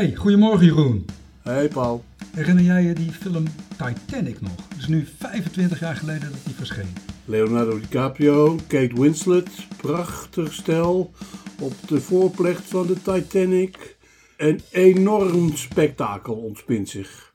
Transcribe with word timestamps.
Hey, 0.00 0.14
goedemorgen 0.14 0.66
Jeroen. 0.66 1.06
Hey 1.42 1.68
Paul. 1.68 2.04
Herinner 2.34 2.64
jij 2.64 2.82
je 2.82 2.92
die 2.92 3.12
film 3.12 3.44
Titanic 3.68 4.40
nog? 4.40 4.52
Het 4.68 4.78
is 4.78 4.86
nu 4.88 5.06
25 5.18 5.80
jaar 5.80 5.96
geleden 5.96 6.30
dat 6.30 6.44
die 6.44 6.54
verscheen. 6.54 6.94
Leonardo 7.24 7.80
DiCaprio, 7.80 8.56
Kate 8.66 9.00
Winslet, 9.00 9.48
prachtig 9.76 10.52
stel 10.52 11.12
op 11.60 11.72
de 11.88 12.00
voorplecht 12.00 12.62
van 12.64 12.86
de 12.86 13.02
Titanic. 13.02 13.96
Een 14.36 14.60
enorm 14.70 15.56
spektakel 15.56 16.34
ontspint 16.34 16.88
zich. 16.88 17.32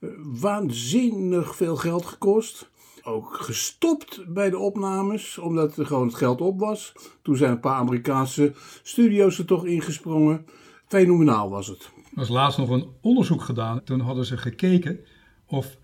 Eh, 0.00 0.08
Waanzinnig 0.40 1.56
veel 1.56 1.76
geld 1.76 2.06
gekost. 2.06 2.70
Ook 3.02 3.34
gestopt 3.34 4.24
bij 4.28 4.50
de 4.50 4.58
opnames, 4.58 5.38
omdat 5.38 5.76
er 5.76 5.86
gewoon 5.86 6.06
het 6.06 6.16
geld 6.16 6.40
op 6.40 6.60
was. 6.60 6.92
Toen 7.22 7.36
zijn 7.36 7.50
een 7.50 7.60
paar 7.60 7.78
Amerikaanse 7.78 8.52
studio's 8.82 9.38
er 9.38 9.44
toch 9.44 9.66
ingesprongen. 9.66 10.46
Fenomenaal 10.86 11.50
was 11.50 11.66
het. 11.66 11.93
Er 12.14 12.20
was 12.20 12.28
laatst 12.28 12.58
nog 12.58 12.68
een 12.70 12.86
onderzoek 13.00 13.42
gedaan. 13.42 13.84
Toen 13.84 14.00
hadden 14.00 14.26
ze 14.26 14.36
gekeken 14.36 14.98
of 15.46 15.78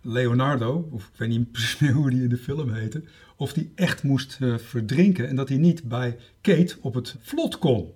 Leonardo, 0.00 0.88
of 0.90 1.04
ik 1.06 1.16
weet 1.16 1.28
niet 1.28 1.50
precies 1.52 1.78
meer 1.78 1.92
hoe 1.92 2.10
die 2.10 2.22
in 2.22 2.28
de 2.28 2.36
film 2.36 2.72
heette, 2.72 3.02
of 3.36 3.52
die 3.52 3.72
echt 3.74 4.02
moest 4.02 4.38
eh, 4.40 4.58
verdrinken 4.58 5.28
en 5.28 5.36
dat 5.36 5.48
hij 5.48 5.58
niet 5.58 5.88
bij 5.88 6.18
Kate 6.40 6.76
op 6.80 6.94
het 6.94 7.16
vlot 7.20 7.58
kon. 7.58 7.92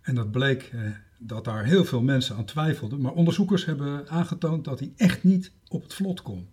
En 0.00 0.14
dat 0.14 0.30
bleek 0.30 0.62
eh, 0.62 0.80
dat 1.18 1.44
daar 1.44 1.64
heel 1.64 1.84
veel 1.84 2.02
mensen 2.02 2.36
aan 2.36 2.44
twijfelden, 2.44 3.00
maar 3.00 3.12
onderzoekers 3.12 3.64
hebben 3.64 4.08
aangetoond 4.08 4.64
dat 4.64 4.78
hij 4.78 4.92
echt 4.96 5.24
niet 5.24 5.52
op 5.68 5.82
het 5.82 5.94
vlot 5.94 6.22
kon. 6.22 6.48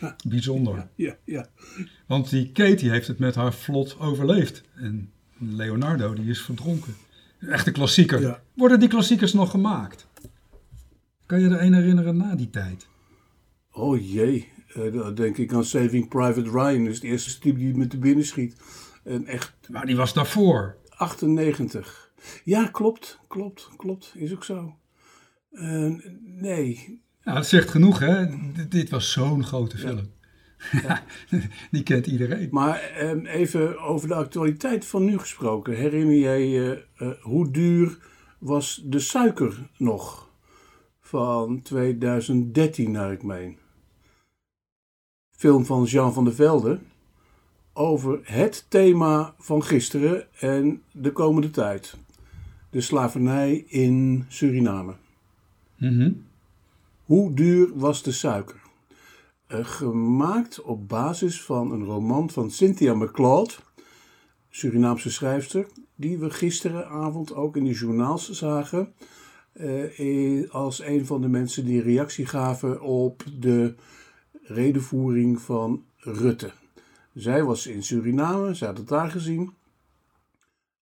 Ja, 0.00 0.16
Bijzonder. 0.28 0.88
ja, 0.94 1.16
ja. 1.24 1.48
Want 2.06 2.30
die 2.30 2.52
Kate 2.52 2.74
die 2.74 2.90
heeft 2.90 3.06
het 3.06 3.18
met 3.18 3.34
haar 3.34 3.54
vlot 3.54 3.98
overleefd. 3.98 4.62
En 4.74 5.10
Leonardo 5.38 6.14
die 6.14 6.30
is 6.30 6.40
verdronken. 6.40 6.94
Echt 7.40 7.66
een 7.66 7.72
klassieker. 7.72 8.20
Ja. 8.20 8.42
Worden 8.54 8.80
die 8.80 8.88
klassiekers 8.88 9.32
nog 9.32 9.50
gemaakt? 9.50 10.06
Kan 11.26 11.40
je 11.40 11.48
er 11.48 11.62
een 11.62 11.74
herinneren 11.74 12.16
na 12.16 12.34
die 12.34 12.50
tijd? 12.50 12.86
Oh 13.72 14.10
jee, 14.12 14.48
Eh, 14.74 14.92
dan 14.92 15.14
denk 15.14 15.36
ik 15.36 15.52
aan 15.52 15.64
Saving 15.64 16.08
Private 16.08 16.50
Ryan. 16.50 16.84
Dat 16.84 16.92
is 16.92 17.00
de 17.00 17.06
eerste 17.06 17.40
die 17.40 17.54
die 17.54 17.74
me 17.76 17.86
te 17.86 17.98
binnen 17.98 18.24
schiet. 18.24 18.56
En 19.04 19.26
echt 19.26 19.54
Maar 19.70 19.86
die 19.86 19.96
was 19.96 20.12
daarvoor. 20.12 20.76
98. 20.88 22.10
Ja, 22.44 22.66
klopt, 22.66 23.18
klopt, 23.28 23.68
klopt. 23.76 24.12
Is 24.14 24.32
ook 24.32 24.44
zo. 24.44 24.76
Eh, 25.50 25.92
nee, 26.22 27.00
Ja, 27.24 27.34
dat 27.34 27.46
zegt 27.46 27.70
genoeg 27.70 27.98
hè. 27.98 28.26
D- 28.26 28.70
dit 28.70 28.90
was 28.90 29.12
zo'n 29.12 29.44
grote 29.44 29.78
film. 29.78 29.96
Ja. 29.96 30.17
die 31.70 31.82
kent 31.82 32.06
iedereen. 32.06 32.48
maar 32.50 32.80
eh, 32.80 33.34
even 33.34 33.80
over 33.80 34.08
de 34.08 34.14
actualiteit 34.14 34.86
van 34.86 35.04
nu 35.04 35.18
gesproken. 35.18 35.76
Herinner 35.76 36.16
jij 36.16 36.48
je 36.48 36.84
eh, 36.96 37.08
hoe 37.20 37.50
duur 37.50 37.98
was 38.38 38.82
de 38.84 38.98
suiker 38.98 39.70
nog? 39.76 40.28
Van 41.00 41.62
2013 41.62 42.90
naar 42.90 43.12
ik 43.12 43.22
meen. 43.22 43.58
Film 45.30 45.64
van 45.64 45.84
Jean 45.84 46.12
van 46.12 46.24
der 46.24 46.34
Velde. 46.34 46.78
Over 47.72 48.20
het 48.22 48.66
thema 48.68 49.34
van 49.38 49.62
gisteren 49.62 50.26
en 50.40 50.82
de 50.92 51.12
komende 51.12 51.50
tijd. 51.50 51.96
De 52.70 52.80
slavernij 52.80 53.64
in 53.68 54.24
Suriname. 54.28 54.94
Mhm. 55.76 56.12
Hoe 57.04 57.34
duur 57.34 57.70
was 57.74 58.02
de 58.02 58.12
suiker? 58.12 58.57
Eh, 59.48 59.64
gemaakt 59.64 60.62
op 60.62 60.88
basis 60.88 61.42
van 61.42 61.72
een 61.72 61.84
roman 61.84 62.30
van 62.30 62.50
Cynthia 62.50 62.94
McLeod, 62.94 63.62
Surinaamse 64.50 65.10
schrijfster, 65.10 65.66
die 65.94 66.18
we 66.18 66.30
gisteravond 66.30 67.34
ook 67.34 67.56
in 67.56 67.64
de 67.64 67.72
journaals 67.72 68.30
zagen. 68.30 68.94
eh, 69.52 70.40
eh, 70.40 70.50
als 70.50 70.80
een 70.80 71.06
van 71.06 71.20
de 71.20 71.28
mensen 71.28 71.64
die 71.64 71.82
reactie 71.82 72.26
gaven 72.26 72.80
op 72.80 73.24
de 73.38 73.74
redenvoering 74.42 75.40
van 75.40 75.84
Rutte. 75.96 76.52
Zij 77.14 77.44
was 77.44 77.66
in 77.66 77.82
Suriname, 77.82 78.54
zij 78.54 78.68
had 78.68 78.78
het 78.78 78.88
daar 78.88 79.10
gezien. 79.10 79.54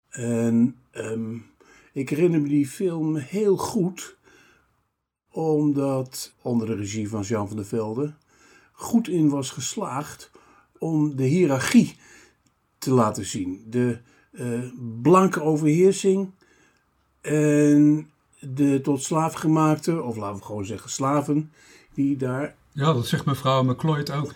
En 0.09 0.77
ehm, 0.91 1.37
ik 1.93 2.09
herinner 2.09 2.41
me 2.41 2.49
die 2.49 2.67
film 2.67 3.17
heel 3.17 3.57
goed 3.57 4.17
omdat 5.31 6.35
onder 6.43 6.67
de 6.67 6.75
regie 6.75 7.09
van 7.09 7.23
Jean 7.23 7.49
van 7.49 7.57
der 7.57 7.67
Velde 7.67 8.15
goed 8.83 9.09
in 9.09 9.29
was 9.29 9.51
geslaagd 9.51 10.31
om 10.79 11.17
de 11.17 11.25
hiërarchie 11.25 11.97
te 12.79 12.91
laten 12.91 13.25
zien. 13.25 13.65
De 13.67 14.01
eh, 14.33 14.61
blanke 15.03 15.43
overheersing 15.43 16.31
en 17.21 18.11
de 18.41 18.81
tot 18.81 19.03
slaaf 19.03 19.33
gemaakte, 19.33 20.03
of 20.03 20.17
laten 20.17 20.39
we 20.39 20.45
gewoon 20.45 20.65
zeggen 20.65 20.91
slaven, 20.91 21.53
die 21.95 22.17
daar. 22.17 22.55
Ja, 22.73 22.93
dat 22.93 23.07
zegt 23.07 23.25
mevrouw 23.25 23.63
McCloyd 23.63 24.11
ook. 24.11 24.35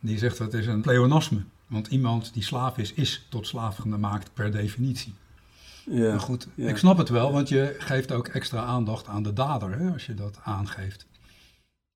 Die 0.00 0.18
zegt 0.18 0.38
dat 0.38 0.54
is 0.54 0.66
een 0.66 0.80
pleonasme. 0.80 1.44
Want 1.66 1.86
iemand 1.86 2.32
die 2.32 2.42
slaaf 2.42 2.78
is, 2.78 2.92
is 2.92 3.26
tot 3.30 3.46
slaaf 3.46 3.76
gemaakt 3.76 4.30
per 4.34 4.50
definitie. 4.50 5.14
Ja, 5.84 6.10
Maar 6.10 6.20
goed, 6.20 6.48
ja. 6.54 6.68
ik 6.68 6.76
snap 6.76 6.98
het 6.98 7.08
wel, 7.08 7.32
want 7.32 7.48
je 7.48 7.74
geeft 7.78 8.12
ook 8.12 8.28
extra 8.28 8.64
aandacht 8.64 9.06
aan 9.06 9.22
de 9.22 9.32
dader 9.32 9.78
hè, 9.78 9.92
als 9.92 10.06
je 10.06 10.14
dat 10.14 10.38
aangeeft. 10.44 11.06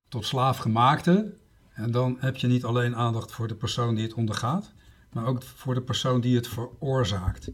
Tot 0.09 0.25
slaaf 0.25 0.57
gemaakte. 0.57 1.33
En 1.73 1.91
dan 1.91 2.17
heb 2.19 2.35
je 2.35 2.47
niet 2.47 2.63
alleen 2.63 2.95
aandacht 2.95 3.31
voor 3.31 3.47
de 3.47 3.55
persoon 3.55 3.95
die 3.95 4.03
het 4.03 4.13
ondergaat, 4.13 4.71
maar 5.13 5.25
ook 5.25 5.43
voor 5.43 5.73
de 5.73 5.81
persoon 5.81 6.21
die 6.21 6.35
het 6.35 6.47
veroorzaakt. 6.47 7.51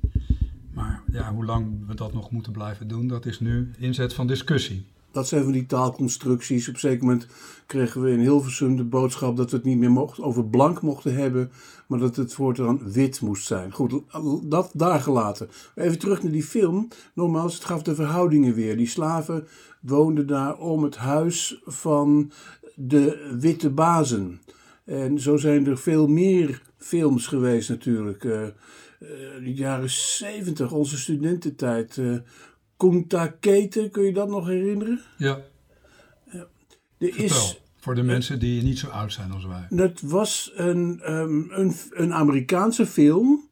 Maar 0.73 1.03
ja, 1.11 1.33
hoe 1.33 1.45
lang 1.45 1.87
we 1.87 1.95
dat 1.95 2.13
nog 2.13 2.31
moeten 2.31 2.51
blijven 2.51 2.87
doen, 2.87 3.07
dat 3.07 3.25
is 3.25 3.39
nu 3.39 3.71
inzet 3.77 4.13
van 4.13 4.27
discussie. 4.27 4.85
Dat 5.11 5.27
zijn 5.27 5.43
van 5.43 5.51
die 5.51 5.65
taalconstructies. 5.65 6.67
Op 6.67 6.73
een 6.73 6.79
zeker 6.79 7.05
moment 7.05 7.27
kregen 7.65 8.01
we 8.01 8.11
in 8.11 8.19
Hilversum 8.19 8.75
de 8.75 8.83
boodschap 8.83 9.37
dat 9.37 9.51
we 9.51 9.57
het 9.57 9.65
niet 9.65 9.77
meer 9.77 9.91
mocht, 9.91 10.21
over 10.21 10.45
blank 10.45 10.81
mochten 10.81 11.15
hebben, 11.15 11.51
maar 11.87 11.99
dat 11.99 12.15
het 12.15 12.33
voortaan 12.33 12.91
wit 12.91 13.21
moest 13.21 13.45
zijn. 13.45 13.71
Goed, 13.71 14.01
dat 14.43 14.71
daar 14.73 14.99
gelaten. 14.99 15.49
Even 15.75 15.99
terug 15.99 16.23
naar 16.23 16.31
die 16.31 16.43
film. 16.43 16.87
Nogmaals, 17.13 17.53
het 17.53 17.65
gaf 17.65 17.81
de 17.81 17.95
verhoudingen 17.95 18.53
weer. 18.53 18.77
Die 18.77 18.87
slaven 18.87 19.47
woonden 19.81 20.27
daar 20.27 20.57
om 20.57 20.83
het 20.83 20.95
huis 20.95 21.61
van 21.65 22.31
de 22.81 23.35
witte 23.39 23.69
bazen. 23.69 24.41
En 24.85 25.19
zo 25.19 25.37
zijn 25.37 25.67
er 25.67 25.77
veel 25.77 26.07
meer 26.07 26.61
films 26.77 27.27
geweest 27.27 27.69
natuurlijk. 27.69 28.23
Eh, 28.23 28.43
eh, 28.43 28.51
de 29.43 29.53
jaren 29.53 29.89
zeventig, 29.89 30.71
onze 30.71 30.97
studententijd. 30.97 31.97
eh 31.97 32.15
Kunta 32.77 33.27
Kete, 33.27 33.89
kun 33.91 34.03
je 34.03 34.13
dat 34.13 34.29
nog 34.29 34.47
herinneren? 34.47 34.99
Ja, 35.17 35.39
Er 36.97 37.17
is, 37.19 37.61
Voor 37.77 37.95
de 37.95 38.03
mensen 38.03 38.39
die 38.39 38.63
niet 38.63 38.79
zo 38.79 38.87
oud 38.87 39.13
zijn 39.13 39.31
als 39.31 39.45
wij. 39.45 39.65
dat 39.69 40.01
was 40.01 40.51
een, 40.55 40.99
ehm, 41.03 41.51
een, 41.51 41.73
een 41.91 42.13
Amerikaanse 42.13 42.85
film 42.85 43.49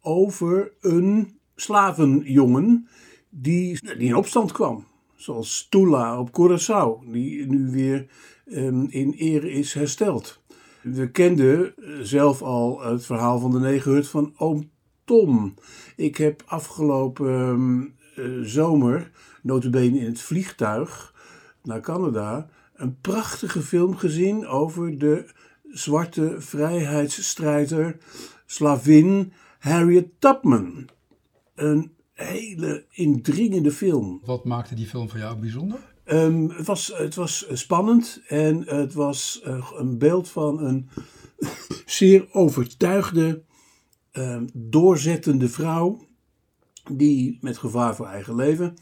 over 0.00 0.72
een 0.80 1.38
slavenjongen 1.56 2.88
die, 3.30 3.78
die 3.98 4.08
in 4.08 4.14
opstand 4.16 4.52
kwam. 4.52 4.86
Zoals 5.16 5.66
Tula 5.70 6.18
op 6.20 6.28
Curaçao, 6.28 7.10
die 7.12 7.46
nu 7.46 7.70
weer 7.70 8.06
in 8.90 9.12
ere 9.16 9.50
is 9.50 9.74
hersteld. 9.74 10.40
We 10.82 11.10
kenden 11.10 11.74
zelf 12.02 12.42
al 12.42 12.80
het 12.80 13.06
verhaal 13.06 13.38
van 13.38 13.50
de 13.50 13.60
negerhut 13.60 14.08
van 14.08 14.34
oom 14.36 14.70
Tom. 15.04 15.54
Ik 15.96 16.16
heb 16.16 16.42
afgelopen 16.46 17.28
ehm, 17.28 17.80
eh, 18.16 18.42
zomer, 18.42 19.10
notabene 19.42 19.98
in 19.98 20.06
het 20.06 20.20
vliegtuig 20.20 21.14
naar 21.62 21.80
Canada, 21.80 22.48
een 22.74 23.00
prachtige 23.00 23.62
film 23.62 23.96
gezien 23.96 24.46
over 24.46 24.98
de 24.98 25.30
zwarte 25.70 26.34
vrijheidsstrijder, 26.38 27.96
slavin 28.46 29.32
Harriet 29.58 30.08
Tubman. 30.18 30.88
Een 31.54 31.92
hele 32.12 32.84
indringende 32.90 33.72
film. 33.72 34.20
Wat 34.24 34.44
maakte 34.44 34.74
die 34.74 34.86
film 34.86 35.08
voor 35.08 35.18
jou 35.18 35.38
bijzonder? 35.38 35.89
Ehm, 36.10 36.48
het, 36.48 36.66
was, 36.66 36.92
het 36.96 37.14
was 37.14 37.46
spannend 37.52 38.22
en 38.26 38.62
het 38.68 38.94
was 38.94 39.40
eh, 39.44 39.70
een 39.76 39.98
beeld 39.98 40.28
van 40.28 40.64
een 40.64 40.88
zeer 41.86 42.28
overtuigde, 42.32 43.42
ehm, 44.10 44.46
doorzettende 44.52 45.48
vrouw 45.48 46.06
die 46.92 47.38
met 47.40 47.58
gevaar 47.58 47.96
voor 47.96 48.06
eigen 48.06 48.34
leven 48.34 48.76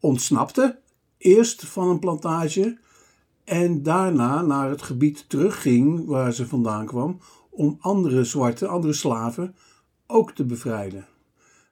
ontsnapte. 0.00 0.78
Eerst 1.18 1.66
van 1.66 1.88
een 1.88 1.98
plantage 1.98 2.78
en 3.44 3.82
daarna 3.82 4.40
naar 4.40 4.70
het 4.70 4.82
gebied 4.82 5.28
terugging 5.28 6.06
waar 6.06 6.32
ze 6.32 6.46
vandaan 6.46 6.86
kwam 6.86 7.18
om 7.50 7.76
andere 7.80 8.24
zwarte, 8.24 8.66
andere 8.66 8.92
slaven 8.92 9.56
ook 10.06 10.32
te 10.32 10.44
bevrijden. 10.44 11.06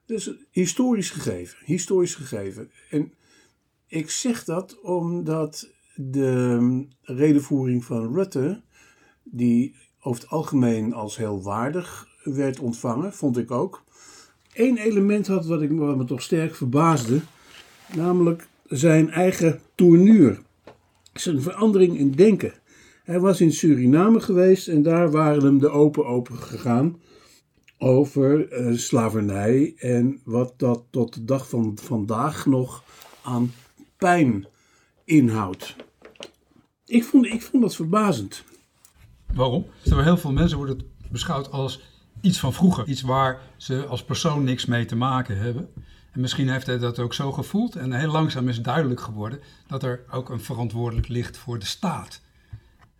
Dus 0.06 0.30
historisch 0.50 1.10
gegeven, 1.10 1.58
historisch 1.64 2.14
gegeven. 2.14 2.70
En 2.90 3.12
ik 3.90 4.10
zeg 4.10 4.44
dat 4.44 4.80
omdat 4.80 5.68
de 5.94 6.56
mm, 6.60 6.88
redenvoering 7.02 7.84
van 7.84 8.14
Rutte, 8.14 8.62
die 9.24 9.74
over 10.02 10.22
het 10.22 10.30
algemeen 10.30 10.94
als 10.94 11.16
heel 11.16 11.42
waardig 11.42 12.08
werd 12.22 12.60
ontvangen, 12.60 13.12
vond 13.12 13.38
ik 13.38 13.50
ook. 13.50 13.82
Eén 14.54 14.76
element 14.76 15.26
had 15.26 15.46
wat, 15.46 15.62
ik, 15.62 15.70
me 15.70 16.04
toch 16.04 16.22
sterk 16.22 16.54
verbaasde, 16.54 17.20
namelijk 17.94 18.48
zijn 18.64 19.10
eigen 19.10 19.60
is 21.12 21.26
een 21.26 21.42
verandering 21.42 21.98
in 21.98 22.10
denken. 22.10 22.52
Hij 23.04 23.20
was 23.20 23.40
in 23.40 23.52
Suriname 23.52 24.20
geweest 24.20 24.68
en 24.68 24.82
daar 24.82 25.10
waren 25.10 25.44
hem 25.44 25.58
de 25.58 25.68
open 25.68 26.06
open 26.06 26.36
gegaan 26.36 27.00
over 27.78 28.52
eh, 28.52 28.72
slavernij 28.76 29.74
en 29.76 30.20
wat 30.24 30.54
dat 30.56 30.84
tot 30.90 31.14
de 31.14 31.24
dag 31.24 31.48
van 31.48 31.78
vandaag 31.82 32.46
nog 32.46 32.84
aan 33.22 33.52
pijn 34.00 34.46
inhoudt. 35.04 35.76
Ik 36.84 37.04
vond, 37.04 37.26
ik 37.26 37.42
vond 37.42 37.62
dat 37.62 37.74
verbazend. 37.74 38.44
Waarom? 39.34 39.66
Heel 39.82 40.16
veel 40.16 40.32
mensen 40.32 40.56
wordt 40.56 40.72
het 40.72 40.84
beschouwd 41.10 41.50
als 41.50 41.80
iets 42.20 42.38
van 42.38 42.52
vroeger. 42.52 42.88
Iets 42.88 43.02
waar 43.02 43.40
ze 43.56 43.86
als 43.86 44.04
persoon 44.04 44.44
niks 44.44 44.66
mee 44.66 44.84
te 44.84 44.96
maken 44.96 45.38
hebben. 45.38 45.68
En 46.12 46.20
misschien 46.20 46.48
heeft 46.48 46.66
hij 46.66 46.78
dat 46.78 46.98
ook 46.98 47.14
zo 47.14 47.32
gevoeld. 47.32 47.76
En 47.76 47.92
heel 47.92 48.10
langzaam 48.10 48.48
is 48.48 48.62
duidelijk 48.62 49.00
geworden 49.00 49.40
dat 49.66 49.82
er 49.82 50.04
ook 50.10 50.28
een 50.28 50.40
verantwoordelijk 50.40 51.08
ligt 51.08 51.36
voor 51.38 51.58
de 51.58 51.66
staat. 51.66 52.20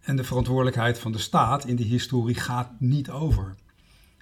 En 0.00 0.16
de 0.16 0.24
verantwoordelijkheid 0.24 0.98
van 0.98 1.12
de 1.12 1.18
staat 1.18 1.64
in 1.64 1.76
die 1.76 1.86
historie 1.86 2.34
gaat 2.34 2.70
niet 2.78 3.10
over. 3.10 3.54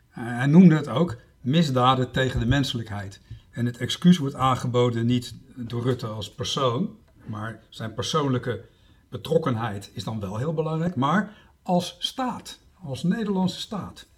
Hij 0.09 0.47
noemde 0.47 0.75
het 0.75 0.89
ook 0.89 1.17
misdaden 1.41 2.11
tegen 2.11 2.41
de 2.41 2.47
menselijkheid. 2.47 3.21
En 3.51 3.67
het 3.67 3.77
excuus 3.77 4.19
wordt 4.19 4.35
aangeboden 4.35 5.07
niet 5.07 5.35
door 5.57 5.83
Rutte 5.83 6.07
als 6.07 6.35
persoon, 6.35 6.97
maar 7.27 7.63
zijn 7.69 7.95
persoonlijke 7.95 8.65
betrokkenheid 9.11 9.91
is 9.95 10.05
dan 10.05 10.21
wel 10.21 10.37
heel 10.37 10.55
belangrijk, 10.55 10.97
maar 10.97 11.37
als 11.63 11.97
staat, 11.99 12.59
als 12.83 13.03
Nederlandse 13.03 13.61
staat. 13.61 14.09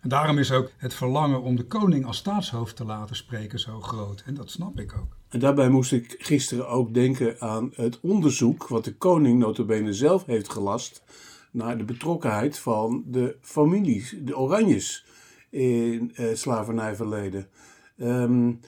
En 0.00 0.08
daarom 0.10 0.38
is 0.38 0.52
ook 0.52 0.70
het 0.76 0.94
verlangen 0.94 1.42
om 1.42 1.56
de 1.56 1.66
koning 1.66 2.06
als 2.06 2.16
staatshoofd 2.16 2.76
te 2.76 2.84
laten 2.84 3.16
spreken 3.16 3.58
zo 3.58 3.80
groot. 3.80 4.22
En 4.26 4.34
dat 4.34 4.50
snap 4.50 4.78
ik 4.78 4.94
ook. 4.96 5.16
En 5.28 5.38
daarbij 5.38 5.68
moest 5.68 5.92
ik 5.92 6.14
gisteren 6.18 6.68
ook 6.68 6.94
denken 6.94 7.40
aan 7.40 7.70
het 7.74 8.00
onderzoek 8.00 8.68
wat 8.68 8.84
de 8.84 8.94
koning 8.94 9.38
notabene 9.38 9.92
zelf 9.92 10.24
heeft 10.24 10.50
gelast 10.50 11.02
naar 11.50 11.78
de 11.78 11.84
betrokkenheid 11.84 12.58
van 12.58 13.04
de 13.06 13.36
families, 13.40 14.14
de 14.20 14.36
Oranjes, 14.36 15.06
in 15.50 16.10
het 16.14 16.30
uh, 16.30 16.36
slavernijverleden. 16.36 17.48
Um, 17.96 18.60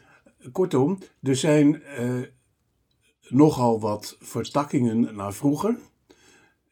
kortom, 0.52 0.98
er 1.22 1.36
zijn 1.36 1.82
uh, 2.00 2.22
nogal 3.28 3.80
wat 3.80 4.16
vertakkingen 4.20 5.14
naar 5.14 5.34
vroeger. 5.34 5.78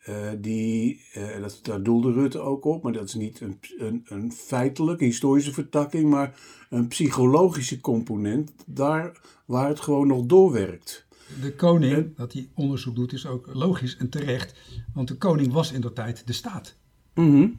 Uh, 0.09 0.31
die, 0.39 1.01
uh, 1.17 1.41
dat, 1.41 1.59
daar 1.63 1.83
doelde 1.83 2.13
Rutte 2.13 2.39
ook 2.39 2.65
op, 2.65 2.83
maar 2.83 2.93
dat 2.93 3.09
is 3.09 3.15
niet 3.15 3.41
een, 3.41 3.59
een, 3.79 4.03
een 4.05 4.33
feitelijke 4.33 5.05
historische 5.05 5.53
vertakking, 5.53 6.11
maar 6.11 6.41
een 6.71 6.89
psychologische 6.89 7.81
component, 7.81 8.53
daar 8.67 9.21
waar 9.45 9.69
het 9.69 9.81
gewoon 9.81 10.07
nog 10.07 10.27
doorwerkt. 10.27 11.07
De 11.41 11.55
koning, 11.55 12.17
dat 12.17 12.33
hij 12.33 12.49
onderzoek 12.55 12.95
doet, 12.95 13.13
is 13.13 13.27
ook 13.27 13.49
logisch 13.53 13.97
en 13.97 14.09
terecht, 14.09 14.61
want 14.95 15.09
de 15.09 15.17
koning 15.17 15.53
was 15.53 15.73
in 15.73 15.81
de 15.81 15.93
tijd 15.93 16.27
de 16.27 16.33
staat. 16.33 16.77
Mm 17.15 17.31
-hmm. 17.31 17.59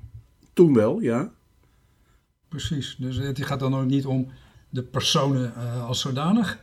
Toen 0.54 0.74
wel, 0.74 1.00
ja. 1.00 1.34
Precies, 2.48 2.96
dus 3.00 3.18
het 3.18 3.46
gaat 3.46 3.60
dan 3.60 3.76
ook 3.76 3.86
niet 3.86 4.06
om 4.06 4.32
de 4.76 4.84
personen 4.84 5.54
uh, 5.58 5.88
als 5.88 6.00
zodanig. 6.00 6.60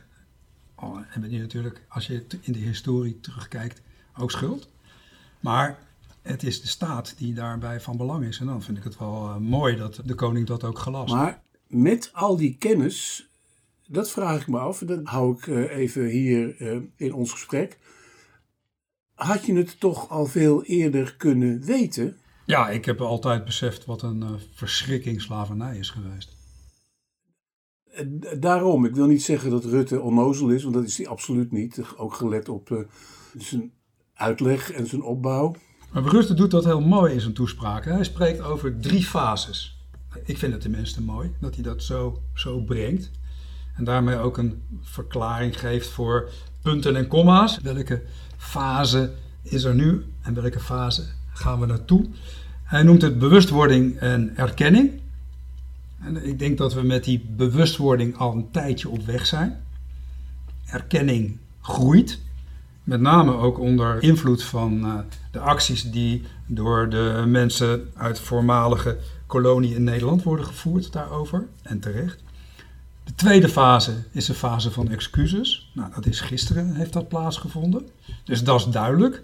Oh, 0.75 0.97
hebben 1.07 1.29
die 1.29 1.39
natuurlijk, 1.39 1.85
als 1.89 2.07
je 2.07 2.25
in 2.41 2.53
de 2.53 2.59
historie 2.59 3.19
terugkijkt, 3.19 3.81
ook 4.17 4.31
schuld. 4.31 4.69
Maar 5.39 5.79
het 6.21 6.43
is 6.43 6.61
de 6.61 6.67
staat 6.67 7.17
die 7.17 7.33
daarbij 7.33 7.81
van 7.81 7.97
belang 7.97 8.25
is. 8.25 8.39
En 8.39 8.45
dan 8.45 8.61
vind 8.61 8.77
ik 8.77 8.83
het 8.83 8.97
wel 8.97 9.29
uh, 9.29 9.37
mooi 9.37 9.75
dat 9.75 10.01
de 10.05 10.15
koning 10.15 10.47
dat 10.47 10.63
ook 10.63 10.79
gelast. 10.79 11.13
Maar 11.13 11.41
met 11.67 12.09
al 12.13 12.37
die 12.37 12.55
kennis, 12.57 13.27
dat 13.87 14.11
vraag 14.11 14.41
ik 14.41 14.47
me 14.47 14.59
af, 14.59 14.79
dat 14.79 14.99
hou 15.03 15.37
ik 15.37 15.45
uh, 15.45 15.77
even 15.77 16.05
hier 16.05 16.61
in 16.95 17.13
ons 17.13 17.31
gesprek. 17.31 17.77
Had 19.13 19.45
je 19.45 19.55
het 19.55 19.79
toch 19.79 20.09
al 20.09 20.25
veel 20.25 20.63
eerder 20.63 21.15
kunnen 21.15 21.65
weten? 21.65 22.17
Ja, 22.45 22.69
ik 22.69 22.85
heb 22.85 23.01
altijd 23.01 23.45
beseft 23.45 23.85
wat 23.85 24.01
een 24.01 24.39
verschrikking 24.53 25.21
slavernij 25.21 25.77
is 25.77 25.89
geweest. 25.89 26.32
Daarom, 28.39 28.85
ik 28.85 28.95
wil 28.95 29.07
niet 29.07 29.23
zeggen 29.23 29.49
dat 29.49 29.65
Rutte 29.65 30.01
onnozel 30.01 30.49
is, 30.49 30.63
want 30.63 30.75
dat 30.75 30.83
is 30.83 30.97
hij 30.97 31.07
absoluut 31.07 31.51
niet. 31.51 31.81
Ook 31.97 32.13
gelet 32.13 32.49
op 32.49 32.85
zijn 33.37 33.71
uitleg 34.13 34.71
en 34.71 34.87
zijn 34.87 35.03
opbouw. 35.03 35.55
Maar 35.93 36.03
Rutte 36.03 36.33
doet 36.33 36.51
dat 36.51 36.65
heel 36.65 36.81
mooi 36.81 37.13
in 37.13 37.21
zijn 37.21 37.33
toespraak. 37.33 37.85
Hij 37.85 38.03
spreekt 38.03 38.41
over 38.41 38.79
drie 38.79 39.03
fases. 39.03 39.77
Ik 40.25 40.37
vind 40.37 40.53
het 40.53 40.61
tenminste 40.61 41.01
mooi 41.01 41.31
dat 41.39 41.53
hij 41.53 41.63
dat 41.63 41.83
zo, 41.83 42.21
zo 42.33 42.61
brengt. 42.61 43.11
En 43.75 43.83
daarmee 43.83 44.17
ook 44.17 44.37
een 44.37 44.61
verklaring 44.81 45.59
geeft 45.59 45.87
voor 45.87 46.29
punten 46.61 46.95
en 46.95 47.07
komma's. 47.07 47.59
Welke 47.61 48.01
fase 48.37 49.11
is 49.41 49.63
er 49.63 49.75
nu 49.75 50.05
en 50.21 50.33
welke 50.33 50.59
fase 50.59 51.03
gaan 51.33 51.59
we 51.59 51.65
naartoe? 51.65 52.05
Hij 52.63 52.83
noemt 52.83 53.01
het 53.01 53.19
bewustwording 53.19 53.97
en 53.97 54.37
erkenning. 54.37 55.01
En 56.05 56.25
ik 56.25 56.39
denk 56.39 56.57
dat 56.57 56.73
we 56.73 56.81
met 56.81 57.03
die 57.03 57.25
bewustwording 57.29 58.17
al 58.17 58.33
een 58.33 58.51
tijdje 58.51 58.89
op 58.89 59.05
weg 59.05 59.25
zijn. 59.25 59.63
Erkenning 60.65 61.37
groeit. 61.61 62.19
Met 62.83 63.01
name 63.01 63.33
ook 63.35 63.59
onder 63.59 64.03
invloed 64.03 64.43
van 64.43 64.85
uh, 64.85 64.99
de 65.31 65.39
acties 65.39 65.91
die 65.91 66.23
door 66.45 66.89
de 66.89 67.23
mensen 67.27 67.91
uit 67.95 68.19
voormalige 68.19 68.97
kolonie 69.27 69.75
in 69.75 69.83
Nederland 69.83 70.23
worden 70.23 70.45
gevoerd 70.45 70.91
daarover. 70.91 71.47
En 71.61 71.79
terecht. 71.79 72.23
De 73.03 73.15
tweede 73.15 73.49
fase 73.49 74.03
is 74.11 74.25
de 74.25 74.33
fase 74.33 74.71
van 74.71 74.89
excuses. 74.89 75.71
Nou, 75.73 75.91
dat 75.95 76.05
is 76.05 76.21
gisteren 76.21 76.75
heeft 76.75 76.93
dat 76.93 77.07
plaatsgevonden. 77.07 77.89
Dus 78.23 78.43
dat 78.43 78.59
is 78.59 78.65
duidelijk. 78.65 79.23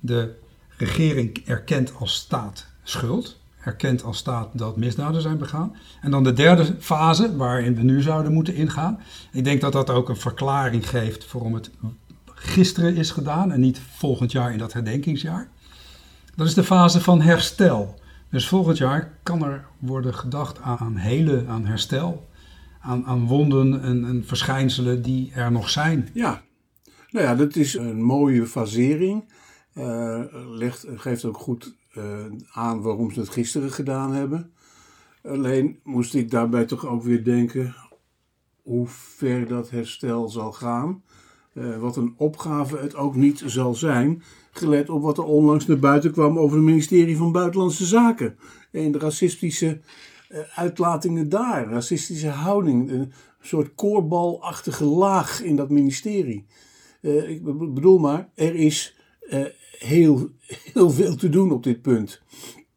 De 0.00 0.34
regering 0.76 1.42
erkent 1.46 1.94
als 1.94 2.14
staat 2.14 2.66
schuld. 2.82 3.40
Erkent 3.64 4.04
als 4.04 4.16
staat 4.16 4.48
dat 4.52 4.76
misdaden 4.76 5.22
zijn 5.22 5.38
begaan. 5.38 5.76
En 6.00 6.10
dan 6.10 6.24
de 6.24 6.32
derde 6.32 6.76
fase, 6.78 7.36
waarin 7.36 7.74
we 7.74 7.82
nu 7.82 8.02
zouden 8.02 8.32
moeten 8.32 8.54
ingaan. 8.54 9.00
Ik 9.32 9.44
denk 9.44 9.60
dat 9.60 9.72
dat 9.72 9.90
ook 9.90 10.08
een 10.08 10.16
verklaring 10.16 10.88
geeft 10.88 11.32
waarom 11.32 11.54
het 11.54 11.70
gisteren 12.24 12.96
is 12.96 13.10
gedaan 13.10 13.52
en 13.52 13.60
niet 13.60 13.80
volgend 13.96 14.32
jaar 14.32 14.52
in 14.52 14.58
dat 14.58 14.72
herdenkingsjaar. 14.72 15.48
Dat 16.36 16.46
is 16.46 16.54
de 16.54 16.64
fase 16.64 17.00
van 17.00 17.20
herstel. 17.20 18.00
Dus 18.30 18.48
volgend 18.48 18.78
jaar 18.78 19.18
kan 19.22 19.44
er 19.44 19.64
worden 19.78 20.14
gedacht 20.14 20.60
aan 20.60 20.96
hele, 20.96 21.44
aan 21.48 21.66
herstel, 21.66 22.28
aan, 22.80 23.06
aan 23.06 23.26
wonden 23.26 23.82
en, 23.82 24.04
en 24.04 24.24
verschijnselen 24.26 25.02
die 25.02 25.32
er 25.34 25.52
nog 25.52 25.70
zijn. 25.70 26.08
Ja, 26.12 26.42
nou 27.10 27.26
ja, 27.26 27.34
dat 27.34 27.56
is 27.56 27.74
een 27.74 28.02
mooie 28.02 28.46
fasering. 28.46 29.24
Uh, 29.74 30.20
legt, 30.50 30.86
geeft 30.96 31.24
ook 31.24 31.36
goed 31.36 31.74
uh, 31.98 32.04
aan 32.52 32.82
waarom 32.82 33.10
ze 33.10 33.20
het 33.20 33.28
gisteren 33.28 33.70
gedaan 33.70 34.12
hebben. 34.12 34.52
Alleen 35.22 35.78
moest 35.82 36.14
ik 36.14 36.30
daarbij 36.30 36.64
toch 36.64 36.86
ook 36.86 37.02
weer 37.02 37.24
denken 37.24 37.74
hoe 38.62 38.86
ver 38.86 39.48
dat 39.48 39.70
herstel 39.70 40.28
zal 40.28 40.52
gaan. 40.52 41.02
Uh, 41.54 41.78
wat 41.78 41.96
een 41.96 42.14
opgave 42.16 42.76
het 42.76 42.94
ook 42.94 43.14
niet 43.14 43.42
zal 43.46 43.74
zijn, 43.74 44.22
gelet 44.50 44.90
op 44.90 45.02
wat 45.02 45.18
er 45.18 45.24
onlangs 45.24 45.66
naar 45.66 45.78
buiten 45.78 46.12
kwam 46.12 46.38
over 46.38 46.56
het 46.56 46.66
ministerie 46.66 47.16
van 47.16 47.32
Buitenlandse 47.32 47.84
Zaken. 47.84 48.38
En 48.72 48.92
de 48.92 48.98
racistische 48.98 49.80
uh, 50.30 50.38
uitlatingen 50.54 51.28
daar, 51.28 51.68
racistische 51.68 52.28
houding, 52.28 52.90
een 52.90 53.12
soort 53.40 53.74
koorbalachtige 53.74 54.84
laag 54.84 55.42
in 55.42 55.56
dat 55.56 55.70
ministerie. 55.70 56.46
Ik 57.00 57.44
bedoel 57.74 57.98
maar, 57.98 58.28
er 58.34 58.54
is 58.54 58.96
heel, 59.84 60.30
heel 60.72 60.90
veel 60.90 61.16
te 61.16 61.28
doen 61.28 61.52
op 61.52 61.62
dit 61.62 61.82
punt. 61.82 62.20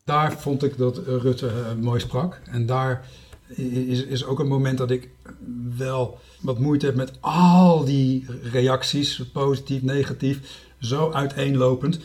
Daar 0.03 0.39
vond 0.39 0.63
ik 0.63 0.77
dat 0.77 0.97
Rutte 0.97 1.51
mooi 1.81 1.99
sprak. 1.99 2.41
En 2.45 2.65
daar 2.65 3.09
is, 3.55 4.03
is 4.03 4.25
ook 4.25 4.39
een 4.39 4.47
moment 4.47 4.77
dat 4.77 4.91
ik 4.91 5.09
wel 5.77 6.19
wat 6.41 6.59
moeite 6.59 6.85
heb 6.85 6.95
met 6.95 7.11
al 7.19 7.85
die 7.85 8.25
reacties, 8.51 9.21
positief, 9.33 9.81
negatief, 9.81 10.65
zo 10.79 11.11
uiteenlopend. 11.11 11.99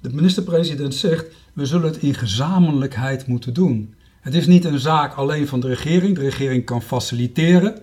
De 0.00 0.12
minister-president 0.12 0.94
zegt, 0.94 1.26
we 1.52 1.66
zullen 1.66 1.86
het 1.86 2.02
in 2.02 2.14
gezamenlijkheid 2.14 3.26
moeten 3.26 3.54
doen. 3.54 3.94
Het 4.20 4.34
is 4.34 4.46
niet 4.46 4.64
een 4.64 4.78
zaak 4.78 5.14
alleen 5.14 5.48
van 5.48 5.60
de 5.60 5.68
regering. 5.68 6.14
De 6.14 6.22
regering 6.22 6.64
kan 6.64 6.82
faciliteren. 6.82 7.82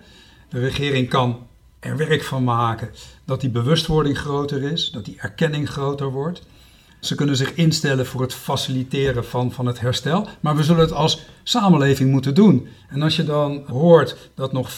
De 0.49 0.59
regering 0.59 1.09
kan 1.09 1.47
er 1.79 1.97
werk 1.97 2.23
van 2.23 2.43
maken 2.43 2.89
dat 3.25 3.41
die 3.41 3.49
bewustwording 3.49 4.17
groter 4.17 4.63
is, 4.63 4.91
dat 4.91 5.05
die 5.05 5.17
erkenning 5.19 5.69
groter 5.69 6.11
wordt. 6.11 6.41
Ze 6.99 7.15
kunnen 7.15 7.37
zich 7.37 7.53
instellen 7.53 8.05
voor 8.05 8.21
het 8.21 8.33
faciliteren 8.33 9.25
van, 9.25 9.51
van 9.51 9.65
het 9.65 9.79
herstel, 9.79 10.27
maar 10.39 10.55
we 10.55 10.63
zullen 10.63 10.81
het 10.81 10.91
als 10.91 11.25
samenleving 11.43 12.11
moeten 12.11 12.35
doen. 12.35 12.67
En 12.89 13.01
als 13.01 13.15
je 13.15 13.23
dan 13.23 13.63
hoort 13.67 14.29
dat 14.33 14.51
nog 14.51 14.71
50% 14.71 14.75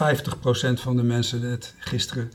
van 0.74 0.96
de 0.96 1.04
mensen 1.04 1.42
het 1.42 1.76
gisteren 1.80 2.32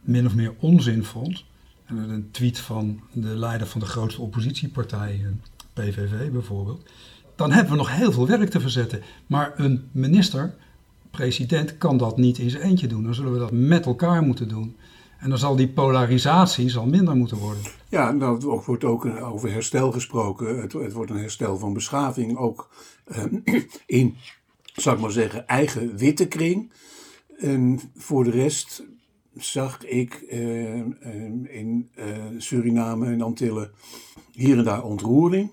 min 0.00 0.26
of 0.26 0.34
meer 0.34 0.54
onzin 0.58 1.04
vond, 1.04 1.44
en 1.86 1.96
een 1.96 2.30
tweet 2.30 2.58
van 2.58 3.00
de 3.12 3.36
leider 3.36 3.66
van 3.66 3.80
de 3.80 3.86
grootste 3.86 4.20
oppositiepartij, 4.20 5.26
PVV 5.72 6.30
bijvoorbeeld, 6.30 6.88
dan 7.36 7.52
hebben 7.52 7.72
we 7.72 7.78
nog 7.78 7.96
heel 7.96 8.12
veel 8.12 8.26
werk 8.26 8.50
te 8.50 8.60
verzetten. 8.60 9.02
Maar 9.26 9.52
een 9.56 9.88
minister, 9.92 10.54
president, 11.10 11.78
kan 11.78 11.96
dat 11.96 12.16
niet 12.16 12.38
in 12.38 12.50
zijn 12.50 12.62
eentje 12.62 12.86
doen. 12.86 13.02
Dan 13.02 13.14
zullen 13.14 13.32
we 13.32 13.38
dat 13.38 13.52
met 13.52 13.86
elkaar 13.86 14.22
moeten 14.22 14.48
doen. 14.48 14.76
En 15.18 15.28
dan 15.28 15.38
zal 15.38 15.56
die 15.56 15.68
polarisatie 15.68 16.68
zal 16.68 16.86
minder 16.86 17.16
moeten 17.16 17.36
worden. 17.36 17.62
Ja, 17.88 18.12
nou, 18.12 18.40
er 18.40 18.62
wordt 18.64 18.84
ook 18.84 19.04
over 19.04 19.52
herstel 19.52 19.92
gesproken. 19.92 20.60
Het, 20.60 20.72
het 20.72 20.92
wordt 20.92 21.10
een 21.10 21.18
herstel 21.18 21.58
van 21.58 21.72
beschaving, 21.72 22.36
ook 22.36 22.70
eh, 23.04 23.24
in, 23.86 24.16
zou 24.62 24.96
ik 24.96 25.02
maar 25.02 25.10
zeggen, 25.10 25.46
eigen 25.46 25.96
witte 25.96 26.28
kring. 26.28 26.72
En 27.38 27.80
voor 27.96 28.24
de 28.24 28.30
rest 28.30 28.82
zag 29.34 29.84
ik 29.84 30.14
eh, 30.14 30.74
in 31.56 31.90
eh, 31.94 32.06
Suriname 32.38 33.06
en 33.06 33.20
Antillen 33.20 33.70
hier 34.32 34.58
en 34.58 34.64
daar 34.64 34.82
ontroering. 34.82 35.50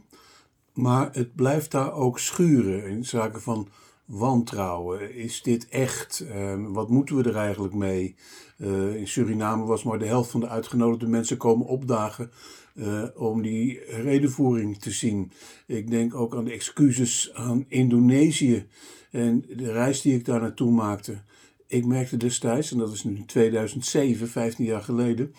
Maar 0.73 1.09
het 1.11 1.35
blijft 1.35 1.71
daar 1.71 1.93
ook 1.93 2.19
schuren 2.19 2.85
in 2.89 3.05
zaken 3.05 3.41
van 3.41 3.67
wantrouwen. 4.05 5.15
Is 5.15 5.41
dit 5.41 5.67
echt? 5.67 6.19
Ehm, 6.19 6.63
wat 6.63 6.89
moeten 6.89 7.15
we 7.15 7.23
er 7.23 7.35
eigenlijk 7.35 7.73
mee? 7.73 8.15
Uh, 8.57 8.95
in 8.95 9.07
Suriname 9.07 9.65
was 9.65 9.83
maar 9.83 9.99
de 9.99 10.05
helft 10.05 10.31
van 10.31 10.39
de 10.39 10.47
uitgenodigde 10.47 11.07
mensen 11.07 11.37
komen 11.37 11.67
opdagen 11.67 12.31
uh, 12.75 13.03
om 13.15 13.41
die 13.41 13.79
redenvoering 13.85 14.77
te 14.77 14.91
zien. 14.91 15.31
Ik 15.67 15.89
denk 15.89 16.15
ook 16.15 16.35
aan 16.35 16.45
de 16.45 16.51
excuses 16.51 17.33
aan 17.33 17.65
Indonesië 17.67 18.67
en 19.11 19.45
de 19.55 19.71
reis 19.71 20.01
die 20.01 20.13
ik 20.13 20.25
daar 20.25 20.41
naartoe 20.41 20.71
maakte. 20.71 21.21
Ik 21.67 21.85
merkte 21.85 22.17
destijds, 22.17 22.71
en 22.71 22.77
dat 22.77 22.93
is 22.93 23.03
nu 23.03 23.25
2007, 23.25 24.27
15 24.29 24.65
jaar 24.65 24.83
geleden, 24.83 25.33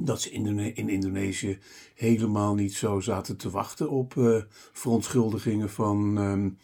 dat 0.00 0.20
ze 0.22 0.30
in 0.30 0.88
Indonesië 0.88 1.58
helemaal 1.94 2.54
niet 2.54 2.74
zo 2.74 3.00
zaten 3.00 3.36
te 3.36 3.50
wachten 3.50 3.90
op 3.90 4.14
uh, 4.14 4.42
verontschuldigingen 4.72 5.70
van 5.70 6.16
um, 6.16 6.58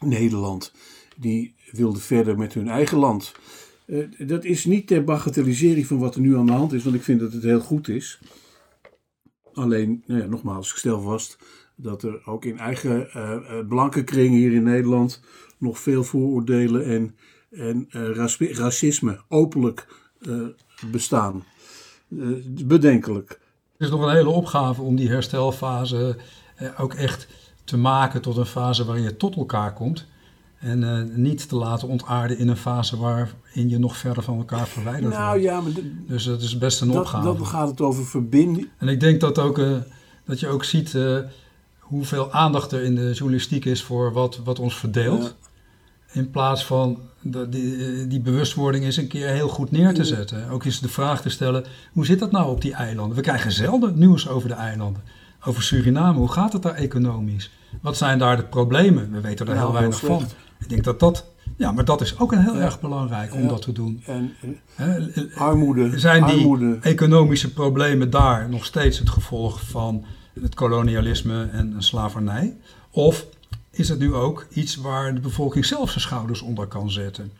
Nederland. 0.00 0.72
Die 1.16 1.54
wilden 1.70 2.02
verder 2.02 2.38
met 2.38 2.54
hun 2.54 2.68
eigen 2.68 2.98
land. 2.98 3.32
Uh, 3.86 4.06
dat 4.18 4.44
is 4.44 4.64
niet 4.64 4.86
ter 4.86 5.04
bagatellisering 5.04 5.86
van 5.86 5.98
wat 5.98 6.14
er 6.14 6.20
nu 6.20 6.36
aan 6.36 6.46
de 6.46 6.52
hand 6.52 6.72
is, 6.72 6.84
want 6.84 6.96
ik 6.96 7.02
vind 7.02 7.20
dat 7.20 7.32
het 7.32 7.42
heel 7.42 7.60
goed 7.60 7.88
is. 7.88 8.20
Alleen, 9.52 10.02
nou 10.06 10.20
ja, 10.20 10.26
nogmaals, 10.26 10.70
ik 10.70 10.76
stel 10.76 11.00
vast 11.00 11.38
dat 11.76 12.02
er 12.02 12.26
ook 12.26 12.44
in 12.44 12.58
eigen 12.58 13.08
uh, 13.16 13.68
blanke 13.68 14.04
kringen 14.04 14.38
hier 14.38 14.52
in 14.52 14.62
Nederland 14.62 15.22
nog 15.58 15.78
veel 15.78 16.04
vooroordelen 16.04 16.84
en, 16.84 17.16
en 17.50 17.88
racisme 18.52 19.20
openlijk 19.28 19.86
bestaan. 20.90 21.44
bedenkelijk. 22.64 23.28
Het 23.72 23.86
is 23.86 23.90
nog 23.90 24.02
een 24.02 24.14
hele 24.14 24.28
opgave 24.28 24.82
om 24.82 24.96
die 24.96 25.08
herstelfase 25.08 26.16
ook 26.78 26.94
echt 26.94 27.28
te 27.64 27.76
maken 27.76 28.22
tot 28.22 28.36
een 28.36 28.46
fase 28.46 28.84
waarin 28.84 29.04
je 29.04 29.16
tot 29.16 29.36
elkaar 29.36 29.72
komt. 29.72 30.06
En 30.66 30.82
uh, 30.82 31.16
niet 31.16 31.48
te 31.48 31.56
laten 31.56 31.88
ontaarden 31.88 32.38
in 32.38 32.48
een 32.48 32.56
fase 32.56 32.96
waarin 32.96 33.68
je 33.68 33.78
nog 33.78 33.96
verder 33.96 34.22
van 34.22 34.38
elkaar 34.38 34.66
verwijderd 34.66 35.12
nou, 35.12 35.28
wordt. 35.28 35.44
Ja, 35.44 35.60
maar 35.60 35.72
dus 36.06 36.24
dat 36.24 36.42
is 36.42 36.58
best 36.58 36.80
een 36.80 36.86
dat, 36.88 36.96
opgave. 36.96 37.24
Dan 37.24 37.46
gaat 37.46 37.68
het 37.68 37.80
over 37.80 38.06
verbinding. 38.06 38.68
En 38.78 38.88
ik 38.88 39.00
denk 39.00 39.20
dat, 39.20 39.38
ook, 39.38 39.58
uh, 39.58 39.76
dat 40.24 40.40
je 40.40 40.48
ook 40.48 40.64
ziet 40.64 40.92
uh, 40.92 41.18
hoeveel 41.78 42.32
aandacht 42.32 42.72
er 42.72 42.82
in 42.82 42.94
de 42.94 43.12
journalistiek 43.12 43.64
is 43.64 43.82
voor 43.82 44.12
wat, 44.12 44.40
wat 44.44 44.58
ons 44.58 44.76
verdeelt. 44.76 45.22
Ja. 45.22 46.20
In 46.20 46.30
plaats 46.30 46.64
van 46.64 46.98
de, 47.20 47.48
die, 47.48 48.06
die, 48.06 48.20
bewustwording 48.20 48.84
eens 48.84 48.96
een 48.96 49.08
keer 49.08 49.28
heel 49.28 49.48
goed 49.48 49.70
neer 49.70 49.94
te 49.94 50.04
zetten. 50.04 50.48
Ook 50.48 50.64
eens 50.64 50.80
de 50.80 50.88
vraag 50.88 51.22
te 51.22 51.28
stellen, 51.28 51.64
hoe 51.92 52.06
zit 52.06 52.18
dat 52.18 52.30
nou 52.30 52.50
op 52.50 52.60
die 52.60 52.74
eilanden? 52.74 53.16
We 53.16 53.22
krijgen 53.22 53.52
zelden 53.52 53.98
nieuws 53.98 54.28
over 54.28 54.48
de 54.48 54.54
eilanden. 54.54 55.02
Over 55.44 55.62
Suriname, 55.62 56.18
hoe 56.18 56.32
gaat 56.32 56.52
het 56.52 56.62
daar 56.62 56.74
economisch? 56.74 57.50
Wat 57.80 57.96
zijn 57.96 58.18
daar 58.18 58.36
de 58.36 58.44
problemen? 58.44 59.12
We 59.12 59.20
weten 59.20 59.46
er 59.46 59.54
Nou, 59.54 59.66
heel 59.66 59.74
weinig 59.74 60.00
van. 60.00 60.26
Ik 60.60 60.68
denk 60.68 60.84
dat 60.84 61.00
dat, 61.00 61.24
ja, 61.56 61.72
maar 61.72 61.84
dat 61.84 62.00
is 62.00 62.18
ook 62.18 62.32
een 62.32 62.42
heel 62.42 62.54
Ja. 62.56 62.60
erg 62.60 62.80
belangrijk 62.80 63.34
om 63.34 63.42
Ja. 63.42 63.48
dat 63.48 63.62
te 63.62 63.72
doen. 63.72 64.02
En 64.06 64.32
armoede. 65.34 65.98
Zijn 65.98 66.24
die 66.26 66.36
armoede. 66.36 66.78
economische 66.80 67.52
problemen 67.52 68.10
daar 68.10 68.48
nog 68.48 68.64
steeds 68.64 68.98
het 68.98 69.10
gevolg 69.10 69.60
van 69.62 70.04
het 70.40 70.54
kolonialisme 70.54 71.48
en 71.52 71.74
slavernij? 71.78 72.56
Of 72.90 73.26
is 73.70 73.88
het 73.88 73.98
nu 73.98 74.14
ook 74.14 74.46
iets 74.50 74.76
waar 74.76 75.14
de 75.14 75.20
bevolking 75.20 75.64
zelf 75.64 75.88
zijn 75.90 76.00
schouders 76.00 76.40
onder 76.40 76.66
kan 76.66 76.90
zetten? 76.90 77.32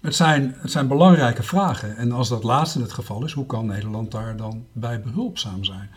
Het 0.00 0.14
zijn, 0.14 0.54
het 0.58 0.70
zijn 0.70 0.88
belangrijke 0.88 1.42
vragen. 1.42 1.96
En 1.96 2.12
als 2.12 2.28
dat 2.28 2.42
laatste 2.42 2.80
het 2.80 2.92
geval 2.92 3.24
is, 3.24 3.32
hoe 3.32 3.46
kan 3.46 3.66
Nederland 3.66 4.10
daar 4.10 4.36
dan 4.36 4.64
bij 4.72 5.00
behulpzaam 5.02 5.64
zijn? 5.64 5.90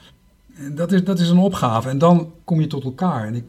En 0.56 0.76
dat, 0.76 0.92
is, 0.92 1.04
dat 1.04 1.20
is 1.20 1.30
een 1.30 1.38
opgave. 1.38 1.90
En 1.90 1.98
dan 1.98 2.32
kom 2.44 2.62
je 2.62 2.68
tot 2.68 2.84
elkaar. 2.84 3.26
En 3.28 3.36
ik 3.36 3.44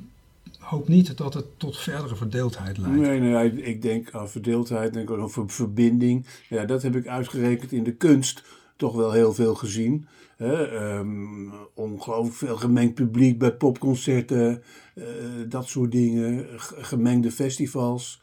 hoop 0.66 0.88
niet 0.88 1.16
dat 1.16 1.34
het 1.34 1.58
tot 1.58 1.78
verdere 1.78 2.16
verdeeldheid 2.16 2.78
leidt. 2.78 2.96
Nee, 2.96 3.20
nee, 3.20 3.62
ik 3.62 3.82
denk 3.82 4.10
aan 4.10 4.30
verdeeldheid, 4.30 4.92
denk 4.92 5.10
aan 5.10 5.30
ver- 5.30 5.50
verbinding. 5.50 6.26
Ja, 6.48 6.64
dat 6.64 6.82
heb 6.82 6.96
ik 6.96 7.06
uitgerekend 7.06 7.72
in 7.72 7.84
de 7.84 7.94
kunst 7.94 8.42
toch 8.76 8.94
wel 8.94 9.12
heel 9.12 9.32
veel 9.34 9.54
gezien. 9.54 10.06
Ehm, 10.38 11.48
ongelooflijk 11.74 12.36
veel 12.36 12.56
gemengd 12.56 12.94
publiek 12.94 13.38
bij 13.38 13.52
popconcerten, 13.54 14.62
eh, 14.94 15.04
dat 15.48 15.68
soort 15.68 15.92
dingen, 15.92 16.46
gemengde 16.76 17.30
festivals. 17.30 18.20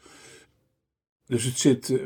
Dus 1.26 1.44
het 1.44 1.58
zit 1.58 1.90
eh, 1.90 1.98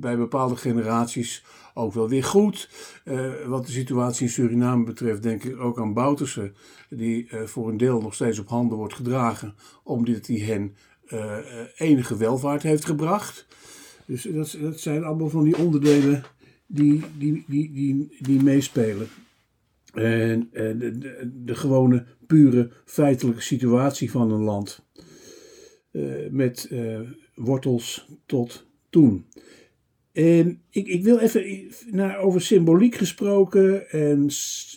bij 0.00 0.16
bepaalde 0.16 0.56
generaties 0.56 1.44
ook 1.74 1.92
wel 1.92 2.08
weer 2.08 2.24
goed. 2.24 2.68
Eh, 3.04 3.32
wat 3.46 3.66
de 3.66 3.72
situatie 3.72 4.26
in 4.26 4.32
Suriname 4.32 4.84
betreft, 4.84 5.22
denk 5.22 5.44
ik 5.44 5.60
ook 5.60 5.80
aan 5.80 5.94
Bouterse, 5.94 6.52
die 6.90 7.28
eh, 7.28 7.42
voor 7.42 7.68
een 7.68 7.76
deel 7.76 8.00
nog 8.00 8.14
steeds 8.14 8.38
op 8.38 8.48
handen 8.48 8.78
wordt 8.78 8.94
gedragen, 8.94 9.54
omdat 9.84 10.26
hij 10.26 10.36
hen 10.36 10.74
enige 11.76 12.16
welvaart 12.16 12.62
heeft 12.62 12.84
gebracht. 12.84 13.46
Dus 14.06 14.22
dat, 14.22 14.80
zijn 14.80 15.04
allemaal 15.04 15.28
van 15.28 15.44
die 15.44 15.58
onderdelen 15.58 16.22
die, 16.66 17.02
die, 17.18 17.44
die, 17.46 18.16
die, 18.20 18.42
meespelen. 18.42 19.08
En, 19.92 20.48
de, 20.52 20.98
de, 20.98 21.30
de 21.44 21.54
gewone, 21.54 22.06
pure, 22.26 22.70
feitelijke 22.84 23.42
situatie 23.42 24.10
van 24.10 24.30
een 24.30 24.42
land. 24.42 24.84
Met 26.30 26.70
wortels 27.34 28.08
tot 28.26 28.66
toen. 28.90 29.26
En 30.12 30.62
ik, 30.70 30.86
ik 30.86 31.04
wil 31.04 31.18
even 31.18 31.70
naar, 31.90 32.18
over 32.18 32.40
symboliek 32.40 32.94
gesproken 32.94 33.90
en, 33.90 34.28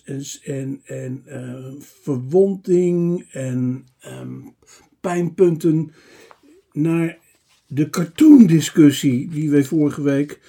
en, 0.05 0.23
en, 0.43 0.81
en 0.83 1.21
eh, 1.25 1.73
verwonding 1.79 3.27
en 3.31 3.85
ehm, 3.99 4.39
pijnpunten 5.01 5.91
naar 6.71 7.17
de 7.67 7.89
cartoon-discussie 7.89 9.29
die 9.29 9.49
wij 9.49 9.63
vorige 9.63 10.01
week 10.01 10.39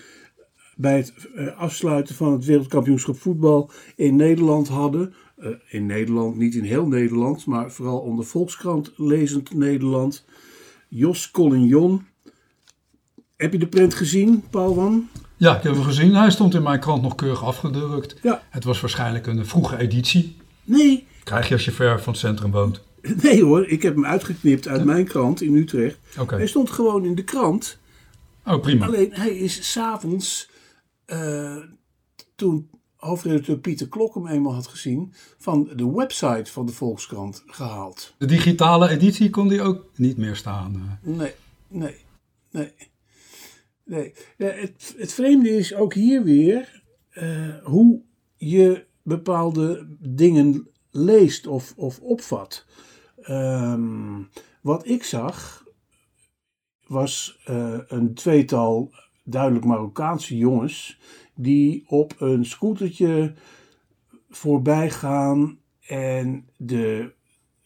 bij 0.77 0.97
het 0.97 1.15
eh, 1.35 1.59
afsluiten 1.59 2.15
van 2.15 2.33
het 2.33 2.45
wereldkampioenschap 2.45 3.17
voetbal 3.17 3.71
in 3.97 4.17
Nederland 4.17 4.69
hadden. 4.69 5.15
Eh, 5.37 5.51
in 5.69 5.87
Nederland, 5.87 6.37
niet 6.37 6.55
in 6.55 6.65
heel 6.65 6.87
Nederland, 6.87 7.47
maar 7.47 7.73
vooral 7.73 7.99
onder 7.99 8.25
Volkskrant 8.25 8.93
lezend 8.97 9.55
Nederland. 9.55 10.25
Jos 10.89 11.31
Collignon. 11.31 12.07
Heb 13.37 13.53
je 13.53 13.59
de 13.59 13.67
print 13.67 13.95
gezien, 13.95 14.45
Paul 14.51 14.75
van? 14.75 15.09
Ja, 15.37 15.57
ik 15.57 15.63
heb 15.63 15.73
hem 15.73 15.83
gezien. 15.83 16.15
Hij 16.15 16.31
stond 16.31 16.55
in 16.55 16.63
mijn 16.63 16.81
krant 16.81 17.03
nog 17.03 17.15
keurig 17.15 17.45
afgedrukt. 17.45 18.17
Ja. 18.23 18.43
Het 18.51 18.65
was 18.65 18.81
waarschijnlijk 18.81 19.27
een 19.27 19.47
vroege 19.47 19.79
editie. 19.79 20.37
Nee, 20.65 21.07
Krijg 21.27 21.49
je 21.49 21.55
als 21.55 21.65
je 21.65 21.73
ver 21.73 22.03
van 22.03 22.13
het 22.13 22.23
centrum 22.23 22.51
woont. 22.51 22.81
nee 23.23 23.45
hoor, 23.45 23.67
ik 23.67 23.83
heb 23.83 23.95
hem 23.95 24.07
uitgeknipt 24.07 24.69
uit 24.69 24.85
mijn 24.85 25.05
krant 25.05 25.41
in 25.41 25.55
Utrecht. 25.55 25.99
Hij 26.27 26.47
stond 26.47 26.71
gewoon 26.71 27.05
in 27.05 27.15
de 27.15 27.25
krant. 27.25 27.79
Oh, 28.45 28.61
prima. 28.61 28.87
Alleen 28.87 29.13
hij 29.13 29.37
is 29.37 29.73
s'avonds, 29.73 30.51
eh 31.05 31.57
toen 32.35 32.71
hoofdredacteur 33.07 33.59
Pieter 33.59 33.89
Klok 33.89 34.15
hem 34.15 34.27
eenmaal 34.27 34.55
had 34.55 34.67
gezien, 34.67 35.13
van 35.39 35.71
de 35.77 35.91
website 35.93 36.53
van 36.53 36.67
de 36.67 36.73
Volkskrant 36.73 37.43
gehaald. 37.47 38.15
De 38.19 38.27
digitale 38.27 38.89
editie 38.89 39.31
kon 39.31 39.49
die 39.49 39.63
ook 39.63 39.85
niet 39.97 40.17
meer 40.17 40.37
staan. 40.37 40.99
eh. 41.03 41.17
Nee, 41.17 41.33
nee, 41.69 41.97
nee. 42.51 42.73
nee. 43.85 44.13
Ja, 44.37 44.47
het, 44.47 44.95
het 44.97 45.13
vreemde 45.13 45.57
is 45.57 45.75
ook 45.75 45.95
hier 45.95 46.23
weer 46.23 46.83
eh, 47.11 47.55
hoe 47.65 48.01
je 48.37 48.85
bepaalde 49.03 49.97
dingen 50.01 50.69
leest 50.91 51.47
of, 51.47 51.73
of 51.77 52.01
opvat. 52.01 52.67
Ehm, 53.23 54.23
wat 54.61 54.87
ik 54.89 55.05
zag 55.05 55.65
was 56.87 57.41
eh, 57.45 57.79
een 57.87 58.15
tweetal 58.15 58.93
duidelijk 59.25 59.65
Marokkaanse 59.65 60.37
jongens 60.37 60.99
die 61.37 61.85
op 61.87 62.15
een 62.19 62.45
scootertje 62.45 63.35
voorbij 64.31 64.91
gaan 64.91 65.59
en 65.87 66.49
de 66.57 67.13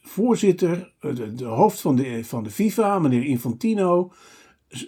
voorzitter, 0.03 0.93
eh, 1.01 1.15
de, 1.35 1.45
hoofd 1.45 1.81
van 1.81 1.97
de, 1.97 2.25
van 2.25 2.43
de 2.43 2.51
FIFA, 2.51 2.99
meneer 2.99 3.25
Infantino, 3.25 4.13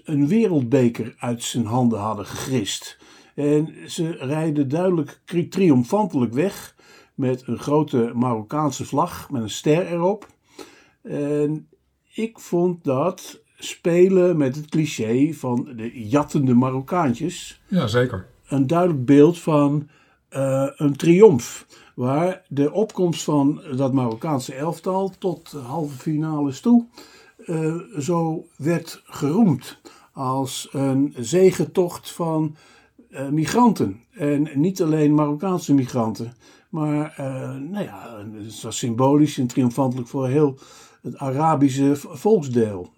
een 0.04 0.28
wereldbeker 0.28 1.14
uit 1.18 1.42
zijn 1.42 1.66
handen 1.66 1.98
hadden 1.98 2.26
gegrist. 2.26 2.98
En 3.34 3.74
ze 3.86 4.10
rijden 4.10 4.68
duidelijk 4.68 5.20
tri- 5.24 5.48
triomfantelijk 5.48 6.32
weg 6.32 6.76
met 7.14 7.42
een 7.46 7.58
grote 7.58 8.12
Marokkaanse 8.14 8.84
vlag 8.84 9.30
met 9.30 9.42
een 9.42 9.50
ster 9.50 9.86
erop. 9.86 10.26
En 11.02 11.68
ik 12.14 12.38
vond 12.38 12.84
dat 12.84 13.42
spelen 13.58 14.36
met 14.36 14.56
het 14.56 14.68
cliché 14.68 15.32
van 15.32 15.72
de 15.76 16.08
jattende 16.08 16.54
Marokkaantjes 16.54 17.62
Ja, 17.68 17.86
zeker. 17.86 18.26
Een 18.52 18.66
duidelijk 18.66 19.04
beeld 19.04 19.38
van 19.38 19.88
uh, 20.30 20.66
een 20.76 20.96
triomf. 20.96 21.66
Waar 21.94 22.42
de 22.48 22.72
opkomst 22.72 23.24
van 23.24 23.62
dat 23.76 23.92
Marokkaanse 23.92 24.54
elftal 24.54 25.12
tot 25.18 25.52
halve 25.66 25.98
finales 25.98 26.60
toe 26.60 26.86
uh, 27.46 27.74
zo 27.98 28.46
werd 28.56 29.02
geroemd. 29.04 29.80
Als 30.12 30.68
een 30.72 31.14
zegentocht 31.18 32.10
van 32.10 32.56
uh, 33.10 33.28
migranten. 33.28 34.00
En 34.12 34.48
niet 34.54 34.82
alleen 34.82 35.14
Marokkaanse 35.14 35.74
migranten. 35.74 36.32
Maar 36.68 37.14
nou 37.60 37.84
ja, 37.84 38.24
het 38.32 38.62
was 38.62 38.78
symbolisch 38.78 39.38
en 39.38 39.46
triomfantelijk 39.46 40.08
voor 40.08 40.28
heel 40.28 40.58
het 41.02 41.16
Arabische 41.16 41.92
volksdeel. 41.96 42.90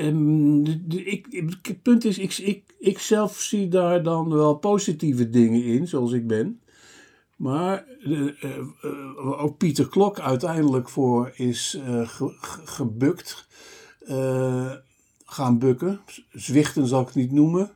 Um, 0.00 0.88
de, 0.88 1.04
ik, 1.04 1.26
het 1.62 1.82
punt 1.82 2.04
is, 2.04 2.18
ik, 2.18 2.38
ik, 2.38 2.74
ik 2.78 2.98
zelf 2.98 3.38
zie 3.40 3.68
daar 3.68 4.02
dan 4.02 4.28
wel 4.28 4.54
positieve 4.54 5.30
dingen 5.30 5.64
in, 5.64 5.88
zoals 5.88 6.12
ik 6.12 6.26
ben. 6.26 6.60
Maar 7.36 7.84
uh, 8.04 9.42
ook 9.42 9.56
Pieter 9.56 9.88
Klok 9.88 10.20
uiteindelijk 10.20 10.88
voor 10.88 11.32
is 11.34 11.78
ge, 12.04 12.34
gebukt, 12.64 13.48
gaan 15.24 15.58
bukken, 15.58 16.00
zwichten 16.32 16.86
zal 16.86 17.00
ik 17.00 17.06
het 17.06 17.16
niet 17.16 17.32
noemen, 17.32 17.70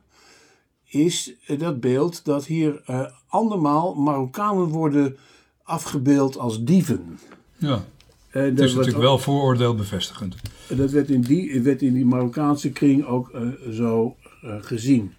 is 0.83 1.35
dat 1.57 1.79
beeld 1.79 2.25
dat 2.25 2.45
hier 2.45 2.83
andermaal 3.27 3.95
Marokkanen 3.95 4.67
worden 4.67 5.17
afgebeeld 5.63 6.37
als 6.37 6.63
dieven. 6.63 7.19
Ja. 7.57 7.85
Uh, 8.35 8.43
het 8.43 8.59
is 8.59 8.73
natuurlijk 8.73 9.03
wel 9.03 9.17
vooroordeel 9.17 9.75
bevestigend. 9.75 10.35
Dat 10.67 10.91
werd 10.91 11.09
in 11.09 11.21
die, 11.21 11.61
werd 11.61 11.81
in 11.81 11.93
die 11.93 12.05
Marokkaanse 12.05 12.71
kring 12.71 13.05
ook 13.05 13.31
uh, 13.33 13.71
zo 13.71 14.15
uh, 14.43 14.55
gezien. 14.61 15.13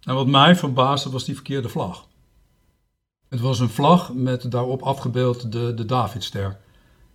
En 0.00 0.14
wat 0.14 0.26
mij 0.26 0.56
verbaasde 0.56 1.10
was 1.10 1.24
die 1.24 1.34
verkeerde 1.34 1.68
vlag. 1.68 2.06
Het 3.28 3.40
was 3.40 3.60
een 3.60 3.68
vlag 3.68 4.14
met 4.14 4.50
daarop 4.50 4.82
afgebeeld 4.82 5.52
de, 5.52 5.74
de 5.74 5.84
Davidster. 5.84 6.58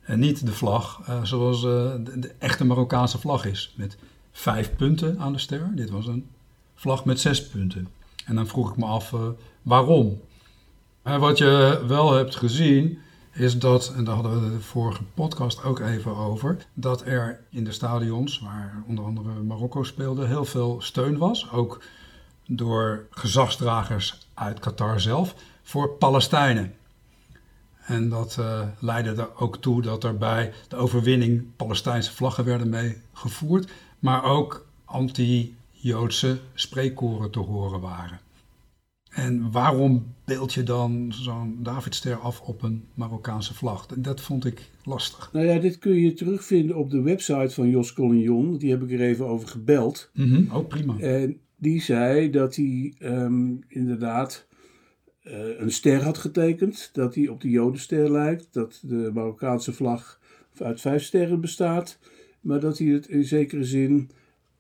En 0.02 0.20
niet 0.20 0.46
de 0.46 0.52
vlag 0.52 1.02
zoals 1.24 1.62
de, 1.62 2.02
de, 2.20 2.32
echte 2.40 2.66
Marokkaanse 2.66 3.20
vlag 3.20 3.46
is. 3.46 3.74
Met 3.78 3.98
vijf 4.32 4.76
punten 4.76 5.20
aan 5.20 5.34
de 5.34 5.40
ster. 5.40 5.72
Dit 5.76 5.90
was 5.90 6.08
een 6.08 6.28
vlag 6.76 7.06
met 7.06 7.20
zes 7.20 7.48
punten. 7.48 7.88
En 8.26 8.36
dan 8.36 8.48
vroeg 8.48 8.70
ik 8.70 8.78
me 8.78 8.86
af 8.86 9.14
waarom. 9.62 10.22
En 11.02 11.20
wat 11.20 11.38
je 11.38 11.84
wel 11.88 12.14
hebt 12.14 12.36
gezien 12.36 13.00
is 13.36 13.60
dat, 13.60 13.94
en 13.96 14.04
daar 14.04 14.16
hadden 14.16 14.44
we 14.44 14.50
de 14.50 14.62
vorige 14.62 15.04
podcast 15.14 15.64
ook 15.64 15.80
even 15.80 16.16
over, 16.16 16.58
dat 16.74 17.06
er 17.06 17.40
in 17.50 17.64
de 17.64 17.72
stadions, 17.72 18.40
waar 18.40 18.84
onder 18.88 19.06
andere 19.06 19.44
Marokko 19.44 19.84
speelde, 19.84 20.26
heel 20.26 20.46
veel 20.46 20.82
steun 20.82 21.18
was. 21.18 21.52
Ook 21.52 21.82
door 22.48 23.08
gezagsdragers 23.10 24.28
uit 24.34 24.60
Qatar 24.60 25.00
zelf 25.00 25.36
voor 25.64 25.90
Palestijnen. 25.90 26.74
En 27.86 28.10
dat 28.10 28.38
uh, 28.40 28.62
leidde 28.80 29.22
er 29.22 29.36
ook 29.38 29.58
toe 29.58 29.82
dat 29.82 30.04
er 30.04 30.18
bij 30.18 30.54
de 30.68 30.76
overwinning 30.76 31.56
Palestijnse 31.56 32.14
vlaggen 32.14 32.46
werden 32.46 32.70
meegevoerd, 32.70 33.72
maar 34.00 34.24
ook 34.24 34.66
anti-Joodse 34.86 36.40
spreekkoren 36.54 37.32
te 37.32 37.40
horen 37.40 37.80
waren. 37.80 38.20
En 39.16 39.52
waarom 39.52 40.14
beeld 40.26 40.54
je 40.54 40.64
dan 40.64 41.14
zo'n 41.14 41.60
Davidster 41.64 42.16
af 42.16 42.42
op 42.42 42.64
een 42.64 42.84
Marokkaanse 42.94 43.54
vlag? 43.54 43.86
Dat 43.86 44.22
vond 44.22 44.46
ik 44.46 44.70
lastig. 44.84 45.30
Nou 45.34 45.46
ja, 45.46 45.60
dit 45.60 45.78
kun 45.78 45.96
je 45.96 46.14
terugvinden 46.14 46.76
op 46.76 46.90
de 46.92 47.02
website 47.02 47.50
van 47.50 47.70
Jos 47.70 47.94
Collignon. 47.94 48.58
Die 48.58 48.72
heb 48.72 48.84
ik 48.84 48.92
er 48.92 49.02
even 49.02 49.26
over 49.26 49.48
gebeld. 49.48 50.10
Mm 50.14 50.50
Oh, 50.52 50.68
prima. 50.68 50.98
En 50.98 51.40
die 51.56 51.82
zei 51.82 52.30
dat 52.30 52.56
hij 52.56 52.94
um, 53.00 53.60
inderdaad 53.68 54.48
uh, 55.24 55.60
een 55.60 55.72
ster 55.72 56.04
had 56.04 56.18
getekend. 56.18 56.90
Dat 56.94 57.16
hij 57.16 57.28
op 57.28 57.42
de 57.42 57.50
Jodenster 57.50 58.12
lijkt. 58.12 58.48
Dat 58.52 58.80
de 58.82 59.12
Marokkaanse 59.14 59.74
vlag 59.74 60.20
uit 60.58 60.82
vijf 60.82 61.04
sterren 61.04 61.42
bestaat. 61.42 62.00
Maar 62.42 62.60
dat 62.60 62.78
hij 62.78 62.88
het 62.88 63.08
in 63.08 63.24
zekere 63.24 63.64
zin 63.64 64.12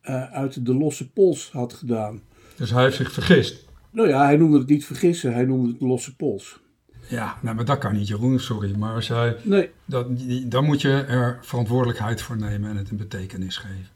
uh, 0.04 0.32
uit 0.32 0.66
de 0.66 0.74
losse 0.74 1.12
pols 1.12 1.52
had 1.52 1.74
gedaan. 1.74 2.22
Dus 2.58 2.72
hij 2.72 2.84
heeft 2.84 2.96
zich 2.96 3.12
vergist? 3.12 3.65
Nou 3.96 4.08
ja, 4.08 4.26
hij 4.26 4.38
noemde 4.38 4.58
het 4.58 4.68
niet 4.68 4.86
vergissen, 4.86 5.34
hij 5.34 5.46
noemde 5.46 5.72
het 5.72 5.82
losse 5.82 6.16
pols. 6.16 6.60
Ja, 7.08 7.36
nou, 7.42 7.56
maar 7.56 7.66
dat 7.66 7.78
kan 7.78 7.94
niet, 7.94 8.08
Jeroen, 8.08 8.40
sorry. 8.40 8.76
Maar 8.78 8.94
als 8.94 9.08
jij, 9.08 9.36
nee. 9.44 9.70
dat, 9.86 10.08
dan 10.46 10.66
moet 10.66 10.82
je 10.82 10.92
er 10.92 11.40
verantwoordelijkheid 11.42 12.22
voor 12.22 12.38
nemen 12.38 12.70
en 12.70 12.78
het 12.78 12.90
een 12.90 12.98
betekenis 12.98 13.58
geven. 13.58 13.88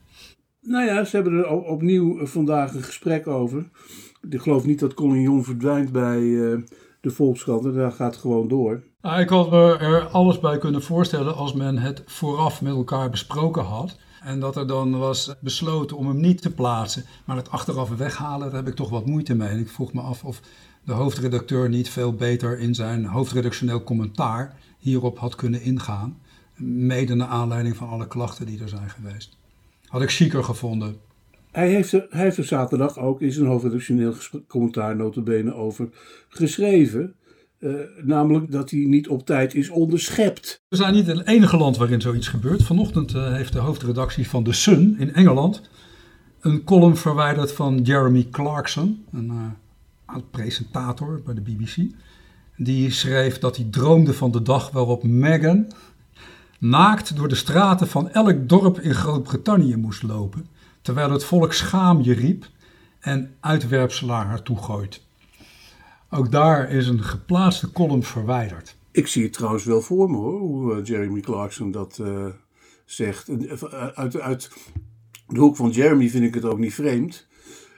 Nou 0.61 0.85
ja, 0.85 1.03
ze 1.03 1.15
hebben 1.15 1.33
er 1.33 1.47
opnieuw 1.49 2.25
vandaag 2.25 2.73
een 2.73 2.83
gesprek 2.83 3.27
over. 3.27 3.69
Ik 4.29 4.41
geloof 4.41 4.65
niet 4.65 4.79
dat 4.79 4.93
Collignon 4.93 5.43
verdwijnt 5.43 5.91
bij 5.91 6.19
uh, 6.19 6.57
de 7.01 7.11
Volkskrant. 7.11 7.73
Daar 7.73 7.91
gaat 7.91 8.17
gewoon 8.17 8.47
door. 8.47 8.83
Nou, 9.01 9.21
ik 9.21 9.29
had 9.29 9.51
me 9.51 9.77
er 9.77 10.01
alles 10.01 10.39
bij 10.39 10.57
kunnen 10.57 10.81
voorstellen 10.81 11.35
als 11.35 11.53
men 11.53 11.77
het 11.77 12.03
vooraf 12.05 12.61
met 12.61 12.73
elkaar 12.73 13.09
besproken 13.09 13.63
had. 13.63 13.97
En 14.23 14.39
dat 14.39 14.55
er 14.55 14.67
dan 14.67 14.97
was 14.97 15.35
besloten 15.39 15.97
om 15.97 16.07
hem 16.07 16.19
niet 16.19 16.41
te 16.41 16.51
plaatsen. 16.51 17.05
Maar 17.25 17.35
het 17.35 17.49
achteraf 17.49 17.89
weghalen, 17.89 18.47
daar 18.47 18.59
heb 18.59 18.67
ik 18.67 18.75
toch 18.75 18.89
wat 18.89 19.05
moeite 19.05 19.35
mee. 19.35 19.47
En 19.47 19.59
ik 19.59 19.69
vroeg 19.69 19.93
me 19.93 20.01
af 20.01 20.23
of 20.23 20.41
de 20.83 20.93
hoofdredacteur 20.93 21.69
niet 21.69 21.89
veel 21.89 22.13
beter 22.13 22.59
in 22.59 22.75
zijn 22.75 23.05
hoofdredactioneel 23.05 23.83
commentaar 23.83 24.57
hierop 24.79 25.19
had 25.19 25.35
kunnen 25.35 25.61
ingaan. 25.61 26.19
Mede 26.55 27.15
naar 27.15 27.27
aanleiding 27.27 27.75
van 27.75 27.89
alle 27.89 28.07
klachten 28.07 28.45
die 28.45 28.61
er 28.61 28.69
zijn 28.69 28.89
geweest. 28.89 29.37
Had 29.85 30.01
ik 30.01 30.11
chiquer 30.11 30.43
gevonden. 30.43 30.97
Hij 31.51 31.69
heeft, 31.69 31.93
er, 31.93 32.07
hij 32.09 32.23
heeft 32.23 32.37
er 32.37 32.43
zaterdag 32.43 32.97
ook 32.97 33.21
in 33.21 33.31
zijn 33.31 33.45
hoofdredactioneel 33.47 34.13
commentaar 34.47 34.95
notabene 34.95 35.53
over 35.53 35.89
geschreven. 36.29 37.15
Uh, 37.59 37.73
namelijk 38.03 38.51
dat 38.51 38.69
hij 38.69 38.79
niet 38.79 39.07
op 39.07 39.25
tijd 39.25 39.55
is 39.55 39.69
onderschept. 39.69 40.61
We 40.67 40.75
zijn 40.75 40.93
niet 40.93 41.07
het 41.07 41.27
enige 41.27 41.57
land 41.57 41.77
waarin 41.77 42.01
zoiets 42.01 42.27
gebeurt. 42.27 42.63
Vanochtend 42.63 43.13
uh, 43.13 43.33
heeft 43.33 43.53
de 43.53 43.59
hoofdredactie 43.59 44.29
van 44.29 44.43
The 44.43 44.51
Sun 44.53 44.95
in 44.99 45.13
Engeland 45.13 45.61
een 46.39 46.63
column 46.63 46.97
verwijderd 46.97 47.51
van 47.51 47.81
Jeremy 47.81 48.27
Clarkson, 48.31 49.05
een 49.11 49.31
oud 50.05 50.31
presentator 50.31 51.21
bij 51.25 51.33
de 51.33 51.41
BBC. 51.41 51.75
Die 52.57 52.91
schreef 52.91 53.39
dat 53.39 53.55
hij 53.55 53.67
droomde 53.69 54.13
van 54.13 54.31
de 54.31 54.41
dag 54.41 54.71
waarop 54.71 55.03
Meghan 55.03 55.67
naakt 56.59 57.15
door 57.15 57.27
de 57.27 57.35
straten 57.35 57.87
van 57.87 58.09
elk 58.09 58.49
dorp 58.49 58.79
in 58.79 58.93
Groot-Brittannië 58.93 59.75
moest 59.75 60.03
lopen, 60.03 60.47
terwijl 60.81 61.11
het 61.11 61.23
volk 61.23 61.53
schaam 61.53 62.01
je 62.01 62.13
riep 62.13 62.49
en 62.99 63.33
uitwerpselaar 63.39 64.25
haar 64.25 64.41
toegooit. 64.41 65.01
Ook 66.11 66.31
daar 66.31 66.71
is 66.71 66.87
een 66.87 67.03
geplaatste 67.03 67.71
column 67.71 68.03
verwijderd. 68.03 68.77
Ik 68.91 69.07
zie 69.07 69.23
het 69.23 69.33
trouwens 69.33 69.63
wel 69.63 69.81
voor 69.81 70.09
me 70.09 70.17
hoor, 70.17 70.39
hoe 70.39 70.75
uh, 70.75 70.85
Jeremy 70.85 71.19
Clarkson 71.19 71.71
dat 71.71 71.99
uh, 72.01 72.25
zegt. 72.85 73.29
Uh, 73.29 73.63
uit, 73.93 74.19
uit 74.19 74.49
de 75.27 75.39
hoek 75.39 75.55
van 75.55 75.69
Jeremy 75.69 76.09
vind 76.09 76.23
ik 76.23 76.33
het 76.33 76.45
ook 76.45 76.59
niet 76.59 76.73
vreemd. 76.73 77.27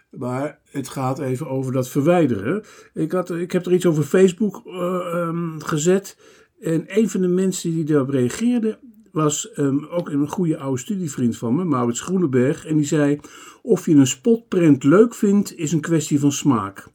Maar 0.10 0.60
het 0.70 0.88
gaat 0.88 1.20
even 1.20 1.50
over 1.50 1.72
dat 1.72 1.90
verwijderen. 1.90 2.64
Ik, 2.94 3.12
had, 3.12 3.32
ik 3.32 3.52
heb 3.52 3.66
er 3.66 3.74
iets 3.74 3.86
over 3.86 4.04
Facebook 4.04 4.62
um, 4.66 5.62
gezet. 5.62 6.18
En 6.60 6.84
een 6.88 7.10
van 7.10 7.22
de 7.22 7.28
mensen 7.28 7.72
die 7.72 7.84
daarop 7.84 8.10
reageerde 8.10 8.80
was 9.12 9.50
um, 9.58 9.86
ook 9.86 10.10
een 10.10 10.28
goede 10.28 10.58
oude 10.58 10.80
studievriend 10.80 11.38
van 11.38 11.56
me, 11.56 11.64
Maurits 11.64 12.02
Groeneberg. 12.02 12.66
En 12.66 12.76
die 12.76 12.86
zei: 12.86 13.20
Of 13.62 13.86
je 13.86 13.96
een 13.96 14.08
spotprint 14.08 14.84
leuk 14.84 15.16
vindt, 15.16 15.58
is 15.58 15.72
een 15.72 15.82
kwestie 15.82 16.20
van 16.20 16.32
smaak 16.32 16.88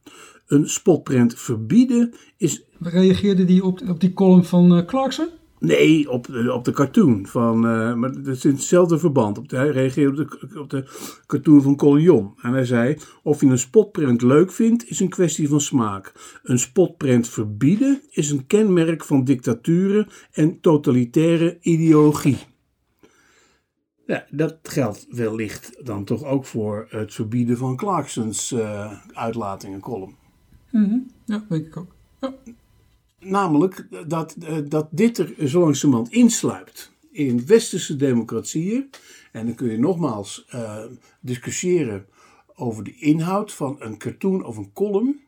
een 0.47 0.69
spotprint 0.69 1.39
verbieden 1.39 2.13
is... 2.37 2.63
Reageerde 2.79 3.45
die 3.45 3.63
op, 3.63 3.81
op 3.89 3.99
die 3.99 4.13
column 4.13 4.45
van 4.45 4.77
uh, 4.77 4.85
Clarkson? 4.85 5.27
Nee, 5.59 6.09
op, 6.09 6.27
op 6.49 6.65
de 6.65 6.71
cartoon 6.71 7.27
van, 7.27 7.55
uh, 7.55 7.93
maar 7.93 8.11
dat 8.13 8.27
is 8.27 8.45
in 8.45 8.51
hetzelfde 8.51 8.99
verband. 8.99 9.37
Op 9.37 9.49
de, 9.49 9.55
hij 9.55 9.69
reageerde 9.69 10.21
op 10.21 10.49
de, 10.49 10.59
op 10.59 10.69
de 10.69 10.85
cartoon 11.25 11.61
van 11.61 11.75
Collion. 11.75 12.33
En 12.41 12.51
hij 12.51 12.65
zei, 12.65 12.97
of 13.23 13.41
je 13.41 13.47
een 13.47 13.59
spotprint 13.59 14.21
leuk 14.21 14.51
vindt, 14.51 14.89
is 14.89 14.99
een 14.99 15.09
kwestie 15.09 15.47
van 15.47 15.61
smaak. 15.61 16.39
Een 16.43 16.59
spotprint 16.59 17.29
verbieden 17.29 18.01
is 18.09 18.31
een 18.31 18.47
kenmerk 18.47 19.03
van 19.03 19.23
dictaturen 19.23 20.07
en 20.31 20.59
totalitaire 20.59 21.57
ideologie. 21.61 22.37
Ja, 24.05 24.25
dat 24.29 24.57
geldt 24.63 25.07
wellicht 25.09 25.85
dan 25.85 26.03
toch 26.03 26.23
ook 26.23 26.45
voor 26.45 26.87
het 26.89 27.13
verbieden 27.13 27.57
van 27.57 27.75
Clarksons 27.75 28.51
uh, 28.51 28.93
uitlatingen 29.13 29.79
column. 29.79 30.15
Mm 30.77 31.11
Ja, 31.25 31.45
denk 31.49 31.65
ik 31.65 31.77
ook. 31.77 31.95
Ja. 32.21 32.33
Namelijk 33.19 33.87
dat, 34.07 34.33
eh, 34.33 34.57
dat 34.67 34.87
dit 34.91 35.17
er 35.17 35.49
zo 35.49 35.59
langzamerhand 35.59 36.11
insluipt 36.11 36.91
in 37.11 37.45
westerse 37.45 37.95
democratieën. 37.95 38.89
En 39.31 39.45
dan 39.45 39.55
kun 39.55 39.71
je 39.71 39.79
nogmaals 39.79 40.47
uh, 40.55 40.83
discussiëren 41.19 42.05
over 42.55 42.83
de 42.83 42.95
inhoud 42.95 43.53
van 43.53 43.75
een 43.79 43.97
cartoon 43.97 44.43
of 44.43 44.57
een 44.57 44.73
column. 44.73 45.19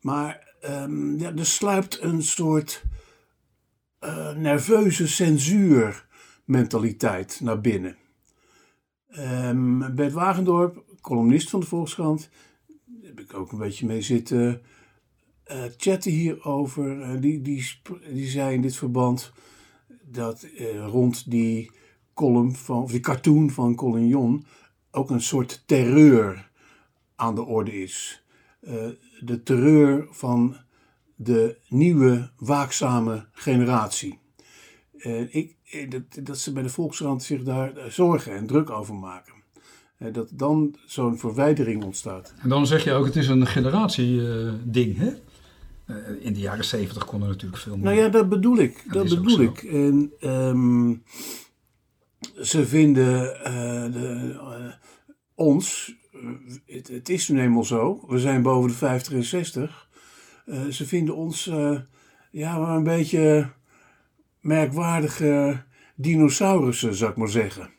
Maar 0.00 0.54
um, 0.64 1.18
ja, 1.18 1.34
er 1.34 1.46
sluipt 1.46 2.02
een 2.02 2.22
soort 2.22 2.82
uh, 4.00 4.36
nerveuze 4.36 5.08
censuurmentaliteit 5.08 7.40
naar 7.42 7.60
binnen. 7.60 7.96
Um, 9.18 9.94
Bert 9.94 10.12
Wagendorp, 10.12 10.84
columnist 11.00 11.50
van 11.50 11.60
de 11.60 11.66
Volkskrant, 11.66 12.28
heb 13.16 13.24
ik 13.24 13.34
ook 13.34 13.52
een 13.52 13.58
beetje 13.58 13.86
mee 13.86 14.02
zitten 14.02 14.62
uh, 15.52 15.64
chatten 15.76 16.10
hierover. 16.10 16.98
Uh, 16.98 17.20
die, 17.20 17.42
die, 17.42 17.72
die 18.12 18.28
zei 18.28 18.54
in 18.54 18.60
dit 18.60 18.76
verband 18.76 19.32
dat 20.02 20.46
uh, 20.58 20.86
rond 20.86 21.30
die 21.30 21.70
column 22.14 22.54
van, 22.54 22.82
of 22.82 22.90
die 22.90 23.00
cartoon 23.00 23.50
van 23.50 23.74
Collignon 23.74 24.44
ook 24.90 25.10
een 25.10 25.22
soort 25.22 25.62
terreur 25.66 26.50
aan 27.14 27.34
de 27.34 27.44
orde 27.44 27.82
is. 27.82 28.24
de 29.20 29.42
terreur 29.42 30.06
van 30.10 30.56
de 31.14 31.58
nieuwe 31.68 32.30
waakzame 32.36 33.26
generatie. 33.32 34.18
ik, 35.30 35.56
dat, 35.88 36.26
dat 36.26 36.38
ze 36.38 36.52
bij 36.52 36.62
de 36.62 36.68
Volkskrant 36.68 37.22
zich 37.22 37.42
daar 37.42 37.72
zorgen 37.88 38.36
en 38.36 38.46
druk 38.46 38.70
over 38.70 38.94
maken. 38.94 39.35
Dat 39.98 40.28
dan 40.32 40.76
zo'n 40.86 41.18
verwijdering 41.18 41.84
ontstaat. 41.84 42.34
En 42.38 42.48
dan 42.48 42.66
zeg 42.66 42.84
je 42.84 42.92
ook, 42.92 43.04
het 43.04 43.16
is 43.16 43.28
een 43.28 43.46
generatieding, 43.46 44.96
hè? 44.96 45.10
Uh, 45.86 45.96
in 46.20 46.32
de 46.32 46.40
jaren 46.40 46.64
zeventig 46.64 47.04
kon 47.04 47.22
er 47.22 47.28
natuurlijk 47.28 47.62
veel 47.62 47.76
meer. 47.76 47.84
Nou 47.84 47.96
ja, 47.96 48.08
dat 48.08 48.28
bedoel 48.28 48.58
ik. 48.58 48.84
Dat, 48.92 49.08
dat 49.08 49.22
bedoel 49.22 49.40
ik. 49.40 49.62
En 49.62 50.12
um, 50.20 51.02
ze 52.40 52.66
vinden 52.66 53.36
uh, 53.36 53.92
de, 53.92 54.30
uh, 54.34 54.72
ons, 55.34 55.94
het, 56.66 56.88
het, 56.88 57.08
is 57.08 57.28
nu 57.28 57.40
eenmaal 57.40 57.64
zo, 57.64 58.04
we 58.08 58.18
zijn 58.18 58.42
boven 58.42 58.70
de 58.70 58.76
50 58.76 59.12
en 59.12 59.24
60. 59.24 59.88
ze 60.70 60.86
vinden 60.86 61.16
ons 61.16 61.50
ja, 62.30 62.58
maar 62.58 62.76
een 62.76 62.82
beetje 62.82 63.50
merkwaardige 64.40 65.62
dinosaurussen, 65.94 66.94
zou 66.94 67.10
ik 67.10 67.16
maar 67.16 67.28
zeggen. 67.28 67.70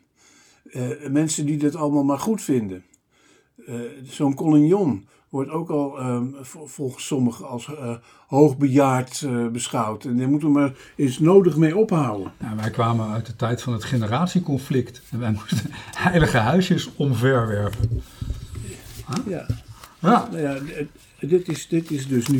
Mensen 1.09 1.45
die 1.45 1.57
dit 1.57 1.75
allemaal 1.75 2.03
maar 2.03 2.19
goed 2.19 2.41
vinden. 2.41 2.83
Zo'n 4.03 4.35
Collignon 4.35 5.07
wordt 5.29 5.49
ook 5.49 5.69
al 5.69 5.99
um, 5.99 6.35
volgens 6.65 7.05
sommigen 7.05 7.47
als 7.47 7.67
uh, 7.67 7.95
hoogbejaard 8.27 9.27
beschouwd. 9.51 10.05
En 10.05 10.17
daar 10.17 10.29
moeten 10.29 10.47
we 10.47 10.59
maar 10.59 10.73
eens 10.95 11.19
nodig 11.19 11.55
mee 11.55 11.77
ophouden. 11.77 12.31
Ja, 12.39 12.55
wij 12.55 12.69
kwamen 12.69 13.09
uit 13.09 13.25
de 13.25 13.35
tijd 13.35 13.61
van 13.61 13.73
het 13.73 13.83
generatieconflict. 13.83 15.01
En 15.11 15.19
wij 15.19 15.31
moesten 15.31 15.71
heilige 16.09 16.37
huisjes 16.37 16.89
omverwerven. 16.95 18.03
Huh? 19.07 19.27
Ja. 19.27 19.45
ja. 19.99 20.27
Nou 20.31 20.39
ja 20.39 20.59
dit, 21.19 21.47
is, 21.47 21.67
dit, 21.67 21.91
is 21.91 22.07
dus 22.07 22.27
nu, 22.27 22.39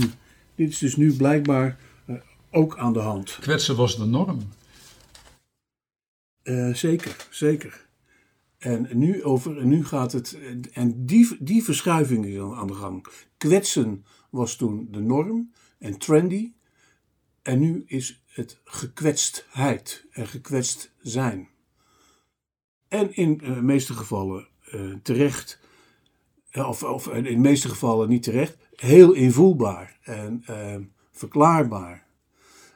dit 0.55 0.69
is 0.69 0.77
dus 0.77 0.95
nu 0.95 1.15
blijkbaar 1.15 1.77
ook 2.51 2.77
aan 2.77 2.93
de 2.93 2.99
hand. 2.99 3.37
Kwetsen 3.39 3.75
was 3.75 3.97
de 3.97 4.05
norm. 4.05 4.39
zeker, 6.73 7.15
zeker. 7.29 7.86
En 8.67 8.87
nu, 8.93 9.23
over, 9.23 9.65
nu 9.65 9.85
gaat 9.85 10.11
het. 10.11 10.37
En 10.71 11.05
die, 11.05 11.37
die 11.39 11.63
verschuiving 11.63 12.25
is 12.25 12.39
aan 12.39 12.67
de 12.67 12.73
gang. 12.73 13.07
Kwetsen 13.37 14.05
was 14.29 14.55
toen 14.55 14.87
de 14.91 14.99
norm 14.99 15.51
en 15.79 15.97
trendy. 15.97 16.53
En 17.41 17.59
nu 17.59 17.83
is 17.85 18.23
het 18.25 18.61
gekwetstheid 18.63 20.05
en 20.11 20.27
gekwetst 20.27 20.93
zijn. 21.01 21.49
En 22.87 23.15
in 23.15 23.37
de 23.37 23.61
meeste 23.61 23.93
gevallen 23.93 24.47
uh, 24.73 24.95
terecht, 25.03 25.59
of, 26.51 26.83
of 26.83 27.07
in 27.07 27.23
de 27.23 27.35
meeste 27.35 27.69
gevallen 27.69 28.09
niet 28.09 28.23
terecht, 28.23 28.57
heel 28.75 29.13
invoelbaar 29.13 29.99
en 30.03 30.43
verklaarbaar. 31.11 32.06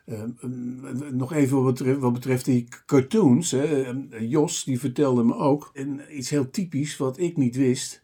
Ehm, 0.06 1.18
nog 1.18 1.34
even 1.34 1.64
wat 1.64 1.74
betreft, 1.74 2.00
wat 2.00 2.14
betreft 2.14 2.46
die 2.46 2.68
cartoons. 2.86 3.52
Hè. 3.52 3.84
Ehm, 3.84 4.24
Jos 4.24 4.64
die 4.64 4.80
vertelde 4.80 5.24
me 5.24 5.36
ook 5.36 5.72
iets 6.12 6.30
heel 6.30 6.50
typisch 6.50 6.98
wat 6.98 7.20
ik 7.20 7.38
niet 7.38 7.56
wist. 7.56 8.04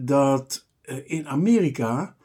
Dat 0.00 0.68
eh, 0.82 0.96
in 1.10 1.28
Amerika 1.28 2.16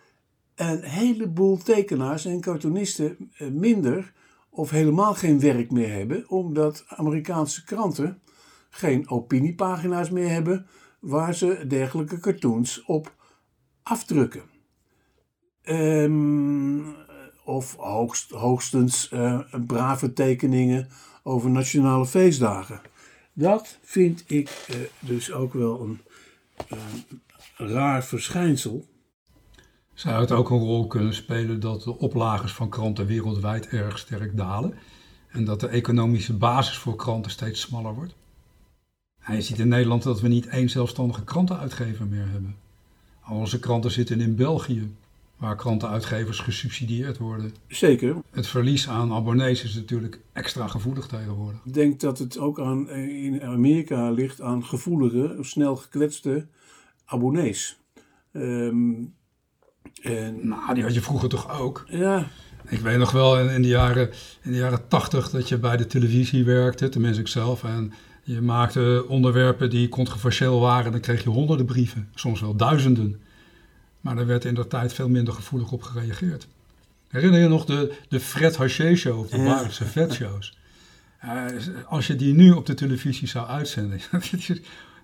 een 0.55 0.83
heleboel 0.83 1.57
tekenaars 1.57 2.25
en 2.25 2.41
cartoonisten 2.41 3.31
eh, 3.37 3.47
minder 3.47 4.13
of 4.49 4.69
helemaal 4.69 5.13
geen 5.13 5.39
werk 5.39 5.71
meer 5.71 5.91
hebben. 5.91 6.29
Omdat 6.29 6.83
Amerikaanse 6.87 7.63
kranten 7.63 8.21
geen 8.69 9.09
opiniepagina's 9.09 10.09
meer 10.09 10.29
hebben 10.29 10.67
waar 10.99 11.35
ze 11.35 11.65
dergelijke 11.67 12.19
cartoons 12.19 12.83
op 12.85 13.15
afdrukken. 13.83 14.43
Um, 15.63 16.95
of 17.45 17.75
hoogst, 17.75 18.31
hoogstens 18.31 19.09
uh, 19.13 19.39
brave 19.65 20.13
tekeningen 20.13 20.89
over 21.23 21.49
nationale 21.49 22.05
feestdagen. 22.05 22.81
Dat 23.33 23.77
vind 23.81 24.23
ik 24.27 24.67
uh, 24.69 24.75
dus 24.99 25.31
ook 25.31 25.53
wel 25.53 25.81
een, 25.81 26.01
uh, 26.73 27.69
raar 27.71 28.03
verschijnsel. 28.03 28.85
Zou 29.93 30.21
het 30.21 30.31
ook 30.31 30.49
een 30.49 30.59
rol 30.59 30.87
kunnen 30.87 31.13
spelen 31.13 31.59
dat 31.59 31.83
de 31.83 31.97
oplagers 31.97 32.53
van 32.53 32.69
kranten 32.69 33.05
wereldwijd 33.05 33.67
erg 33.67 33.97
sterk 33.97 34.37
dalen 34.37 34.73
en 35.29 35.45
dat 35.45 35.59
de 35.59 35.67
economische 35.67 36.33
basis 36.33 36.77
voor 36.77 36.95
kranten 36.95 37.31
steeds 37.31 37.61
smaller 37.61 37.93
wordt? 37.93 38.15
En 39.19 39.35
je 39.35 39.41
ziet 39.41 39.59
in 39.59 39.67
Nederland 39.67 40.03
dat 40.03 40.21
we 40.21 40.27
niet 40.27 40.47
één 40.47 40.69
zelfstandige 40.69 41.23
krantenuitgever 41.23 42.05
meer 42.05 42.27
hebben. 42.31 42.55
Al 43.21 43.37
onze 43.37 43.59
kranten 43.59 43.91
zitten 43.91 44.21
in 44.21 44.35
België, 44.35 44.95
waar 45.37 45.55
krantenuitgevers 45.55 46.39
gesubsidieerd 46.39 47.17
worden. 47.17 47.53
Zeker. 47.67 48.15
Het 48.31 48.47
verlies 48.47 48.89
aan 48.89 49.13
abonnees 49.13 49.63
is 49.63 49.75
natuurlijk 49.75 50.19
extra 50.33 50.67
gevoelig 50.67 51.07
tegenwoordig. 51.07 51.59
Ik 51.65 51.73
denk 51.73 51.99
dat 51.99 52.19
het 52.19 52.37
ook 52.37 52.59
aan, 52.59 52.89
in 52.89 53.41
Amerika 53.43 54.09
ligt 54.09 54.41
aan 54.41 54.65
gevoelige, 54.65 55.37
snel 55.41 55.75
gekwetste 55.75 56.47
abonnees. 57.05 57.79
Um, 58.31 59.13
en... 60.01 60.47
Nou, 60.47 60.73
die 60.73 60.83
had 60.83 60.93
je 60.93 61.01
vroeger 61.01 61.29
toch 61.29 61.59
ook? 61.59 61.85
Ja. 61.87 62.27
Ik 62.69 62.79
weet 62.79 62.97
nog 62.97 63.11
wel 63.11 63.39
in, 63.39 63.49
in, 63.49 63.61
de 63.61 63.67
jaren, 63.67 64.09
in 64.41 64.51
de 64.51 64.57
jaren 64.57 64.87
tachtig 64.87 65.29
dat 65.29 65.49
je 65.49 65.57
bij 65.57 65.77
de 65.77 65.87
televisie 65.87 66.43
werkte, 66.43 66.89
tenminste 66.89 67.21
ik 67.21 67.27
zelf. 67.27 67.63
En 67.63 67.93
je 68.23 68.41
maakte 68.41 69.05
onderwerpen 69.07 69.69
die 69.69 69.89
controversieel 69.89 70.59
waren. 70.59 70.91
Dan 70.91 71.01
kreeg 71.01 71.23
je 71.23 71.29
honderden 71.29 71.65
brieven, 71.65 72.09
soms 72.15 72.41
wel 72.41 72.55
duizenden. 72.55 73.21
Maar 74.05 74.15
daar 74.15 74.25
werd 74.25 74.45
in 74.45 74.53
de 74.53 74.67
tijd 74.67 74.93
veel 74.93 75.09
minder 75.09 75.33
gevoelig 75.33 75.71
op 75.71 75.81
gereageerd. 75.81 76.47
Herinner 77.07 77.39
je 77.39 77.47
nog 77.47 77.65
de, 77.65 77.97
de 78.09 78.19
Fred 78.19 78.55
Haché 78.55 78.95
show 78.95 79.19
of 79.19 79.29
de 79.29 79.37
ja. 79.37 79.69
vetshows? 79.69 80.57
Uh, 81.23 81.45
als 81.87 82.07
je 82.07 82.15
die 82.15 82.33
nu 82.33 82.51
op 82.51 82.65
de 82.65 82.73
televisie 82.73 83.27
zou 83.27 83.47
uitzenden, 83.47 83.99
het 84.11 84.33
is, 84.33 84.47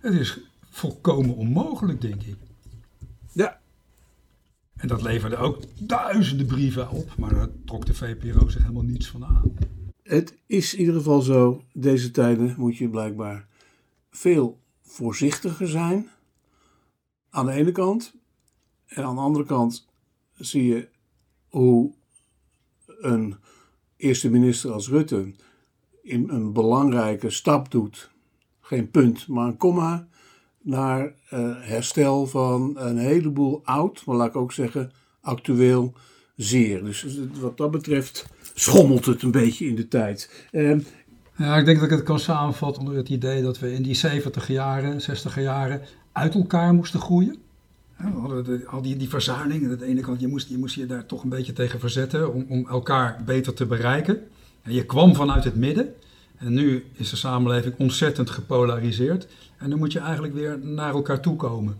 het 0.01 0.13
is 0.13 0.39
volkomen 0.69 1.35
onmogelijk, 1.35 2.01
denk 2.01 2.23
ik. 2.23 2.35
Ja. 3.31 3.59
En 4.75 4.87
dat 4.87 5.01
leverde 5.01 5.35
ook 5.35 5.63
duizenden 5.77 6.45
brieven 6.45 6.89
op, 6.89 7.15
maar 7.17 7.33
daar 7.33 7.49
trok 7.65 7.85
de 7.85 7.93
VPRO 7.93 8.49
zich 8.49 8.61
helemaal 8.61 8.83
niets 8.83 9.07
van 9.07 9.25
aan. 9.25 9.57
Het 10.03 10.37
is 10.45 10.73
in 10.73 10.79
ieder 10.79 10.95
geval 10.95 11.21
zo, 11.21 11.63
deze 11.73 12.11
tijden 12.11 12.55
moet 12.57 12.77
je 12.77 12.89
blijkbaar 12.89 13.47
veel 14.09 14.59
voorzichtiger 14.81 15.67
zijn. 15.67 16.09
Aan 17.29 17.45
de 17.45 17.51
ene 17.51 17.71
kant. 17.71 18.19
En 18.95 19.03
aan 19.03 19.15
de 19.15 19.21
andere 19.21 19.45
kant 19.45 19.87
zie 20.33 20.65
je 20.65 20.87
hoe 21.49 21.91
een 23.01 23.35
eerste 23.97 24.29
minister 24.29 24.71
als 24.71 24.89
Rutte 24.89 25.33
in 26.03 26.29
een 26.29 26.53
belangrijke 26.53 27.29
stap 27.29 27.71
doet. 27.71 28.09
Geen 28.61 28.91
punt, 28.91 29.27
maar 29.27 29.47
een 29.47 29.57
komma 29.57 30.07
naar 30.61 31.13
uh, 31.33 31.55
herstel 31.59 32.27
van 32.27 32.77
een 32.77 32.97
heleboel 32.97 33.61
oud, 33.63 34.05
maar 34.05 34.15
laat 34.15 34.27
ik 34.27 34.35
ook 34.35 34.51
zeggen 34.51 34.91
actueel 35.21 35.93
zeer. 36.35 36.83
Dus 36.83 37.05
wat 37.39 37.57
dat 37.57 37.71
betreft 37.71 38.25
schommelt 38.53 39.05
het 39.05 39.21
een 39.21 39.31
beetje 39.31 39.65
in 39.65 39.75
de 39.75 39.87
tijd. 39.87 40.47
Uh, 40.51 40.79
ja, 41.37 41.57
ik 41.57 41.65
denk 41.65 41.79
dat 41.79 41.91
ik 41.91 41.95
het 41.95 42.05
kan 42.05 42.19
samenvatten 42.19 42.81
onder 42.81 42.97
het 42.97 43.09
idee 43.09 43.41
dat 43.41 43.59
we 43.59 43.73
in 43.73 43.83
die 43.83 43.93
70 43.93 44.47
jaren, 44.47 45.01
60 45.01 45.39
jaren 45.39 45.81
uit 46.11 46.35
elkaar 46.35 46.73
moesten 46.73 46.99
groeien. 46.99 47.37
Al 48.67 48.81
die, 48.81 48.97
die 48.97 49.09
verzuiling, 49.09 49.63
aan 49.63 49.77
de 49.77 49.85
ene 49.85 50.01
kant, 50.01 50.19
je 50.19 50.27
moest, 50.27 50.49
je 50.49 50.57
moest 50.57 50.75
je 50.75 50.85
daar 50.85 51.05
toch 51.05 51.23
een 51.23 51.29
beetje 51.29 51.53
tegen 51.53 51.79
verzetten 51.79 52.33
om, 52.33 52.45
om 52.49 52.67
elkaar 52.67 53.21
beter 53.25 53.53
te 53.53 53.65
bereiken. 53.65 54.27
En 54.61 54.73
je 54.73 54.85
kwam 54.85 55.15
vanuit 55.15 55.43
het 55.43 55.55
midden. 55.55 55.93
En 56.37 56.53
nu 56.53 56.85
is 56.93 57.09
de 57.09 57.15
samenleving 57.15 57.75
ontzettend 57.77 58.29
gepolariseerd. 58.29 59.27
En 59.57 59.69
dan 59.69 59.79
moet 59.79 59.91
je 59.91 59.99
eigenlijk 59.99 60.33
weer 60.33 60.59
naar 60.59 60.93
elkaar 60.93 61.19
toe 61.19 61.35
komen. 61.35 61.77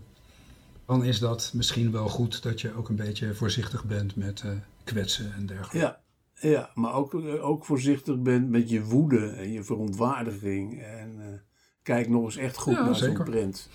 Dan 0.86 1.04
is 1.04 1.18
dat 1.18 1.50
misschien 1.54 1.92
wel 1.92 2.08
goed 2.08 2.42
dat 2.42 2.60
je 2.60 2.74
ook 2.76 2.88
een 2.88 2.96
beetje 2.96 3.34
voorzichtig 3.34 3.84
bent 3.84 4.16
met 4.16 4.42
uh, 4.46 4.52
kwetsen 4.84 5.32
en 5.34 5.46
dergelijke. 5.46 5.78
Ja, 5.78 6.00
ja 6.40 6.70
maar 6.74 6.94
ook, 6.94 7.14
eh, 7.14 7.44
ook 7.48 7.64
voorzichtig 7.64 8.22
bent 8.22 8.50
met 8.50 8.70
je 8.70 8.82
woede 8.84 9.26
en 9.26 9.52
je 9.52 9.64
verontwaardiging. 9.64 10.82
En 10.82 11.14
uh, 11.18 11.24
kijk 11.82 12.08
nog 12.08 12.24
eens 12.24 12.36
echt 12.36 12.56
goed 12.56 12.74
naar 12.74 12.94
zo'n 12.94 13.22
print. 13.24 13.68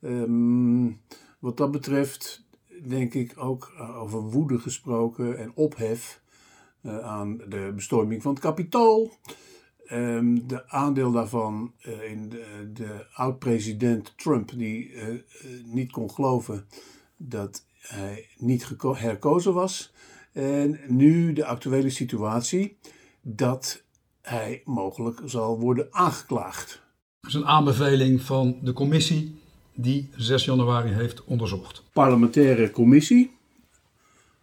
Um, 0.00 1.00
wat 1.38 1.56
dat 1.56 1.70
betreft 1.70 2.46
denk 2.82 3.14
ik 3.14 3.34
ook 3.36 3.72
eh, 3.76 4.02
over 4.02 4.20
woede 4.20 4.58
gesproken 4.58 5.38
en 5.38 5.52
ophef 5.54 6.20
uh, 6.82 6.98
aan 6.98 7.36
de 7.48 7.72
bestorming 7.74 8.22
van 8.22 8.32
het 8.32 8.40
kapitool. 8.40 9.12
Um, 9.92 10.46
de 10.46 10.68
aandeel 10.68 11.12
daarvan 11.12 11.72
uh, 11.86 12.10
in 12.10 12.28
de, 12.28 12.70
de 12.72 13.06
oud-president 13.12 14.12
Trump, 14.16 14.50
die 14.56 14.92
niet 15.64 15.92
kon 15.92 16.10
geloven 16.10 16.66
dat 17.16 17.64
hij 17.78 18.28
niet 18.38 18.70
herkozen 18.80 19.54
was. 19.54 19.92
En 20.32 20.80
nu 20.86 21.32
de 21.32 21.44
actuele 21.44 21.90
situatie 21.90 22.78
dat 23.20 23.82
hij 24.20 24.62
mogelijk 24.64 25.20
zal 25.24 25.58
worden 25.60 25.86
aangeklaagd. 25.90 26.82
Dat 27.20 27.30
is 27.30 27.36
een 27.36 27.46
aanbeveling 27.46 28.22
van 28.22 28.58
de 28.62 28.72
commissie 28.72 29.37
die 29.80 30.08
6 30.16 30.44
januari 30.44 30.90
heeft 30.90 31.24
onderzocht. 31.24 31.82
parlementaire 31.92 32.70
commissie 32.70 33.36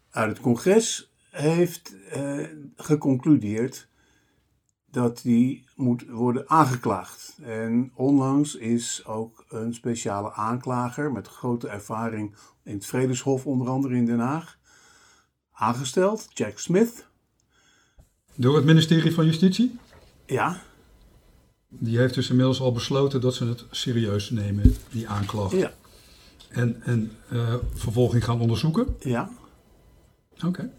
uit 0.10 0.30
het 0.30 0.40
congres 0.40 1.12
heeft 1.30 1.96
eh, 2.10 2.44
geconcludeerd 2.76 3.88
dat 4.92 5.22
die 5.24 5.66
moet 5.76 6.06
worden 6.08 6.50
aangeklaagd. 6.50 7.38
En 7.44 7.92
onlangs 7.96 8.56
is 8.56 9.06
ook 9.06 9.46
een 9.50 9.74
speciale 9.74 10.34
aanklager 10.34 11.12
met 11.12 11.28
grote 11.28 11.68
ervaring 11.68 12.36
in 12.64 12.74
het 12.74 12.86
Vredeshof, 12.86 13.46
onder 13.46 13.68
andere 13.68 13.96
in 13.96 14.06
Den 14.06 14.20
Haag, 14.20 14.58
aangesteld, 15.52 16.28
Jack 16.34 16.60
Smith. 16.60 17.08
Door 18.36 18.56
het 18.56 18.66
ministerie 18.66 19.14
van 19.14 19.26
Justitie. 19.26 19.80
Ja, 20.26 20.62
Die 21.80 21.98
heeft 21.98 22.14
dus 22.14 22.30
inmiddels 22.30 22.62
al 22.62 22.72
besloten 22.72 23.22
dat 23.22 23.34
ze 23.34 23.46
het 23.46 23.66
serieus 23.72 24.30
nemen, 24.30 24.76
die 24.92 25.08
aanklacht. 25.08 25.56
ja, 25.56 25.74
En, 26.50 26.82
en 26.84 27.12
eh, 27.30 27.54
vervolging 27.74 28.24
gaan 28.24 28.40
onderzoeken. 28.42 28.96
ja. 29.00 29.30
Oké. 30.46 30.72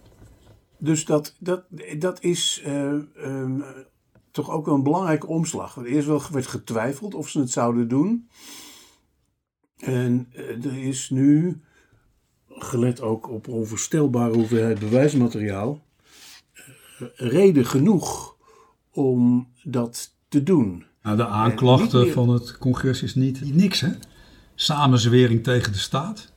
Dus 0.78 1.04
dat, 1.04 1.34
dat, 1.38 1.64
dat 1.98 2.22
is 2.22 2.60
eh, 2.64 2.94
ehm, 3.16 3.60
toch 4.30 4.50
ook 4.50 4.66
wel 4.66 4.74
een 4.74 4.82
belangrijke 4.82 5.26
omslag. 5.26 5.74
Want 5.74 5.86
Eerst 5.86 6.06
wel 6.06 6.22
werd 6.32 6.46
getwijfeld 6.46 7.14
of 7.14 7.28
ze 7.28 7.38
het 7.38 7.50
zouden 7.50 7.88
doen. 7.88 8.28
En 9.76 10.28
eh, 10.32 10.64
er 10.64 10.76
is 10.76 11.10
nu, 11.10 11.60
gelet 12.48 13.00
ook 13.00 13.30
op 13.30 13.48
onvoorstelbare 13.48 14.34
hoeveelheid 14.34 14.78
bewijsmateriaal, 14.78 15.84
reden 17.14 17.66
genoeg 17.66 18.36
om 18.90 19.48
dat 19.62 20.15
te 20.28 20.42
doen. 20.42 20.84
Nou, 21.02 21.16
de 21.16 21.26
aanklachten 21.26 22.00
meer- 22.00 22.12
van 22.12 22.28
het 22.28 22.58
congres 22.58 23.02
is 23.02 23.14
niet 23.14 23.54
niks, 23.54 23.80
hè? 23.80 23.90
Samenzwering 24.54 25.42
tegen 25.44 25.72
de 25.72 25.78
staat. 25.78 26.32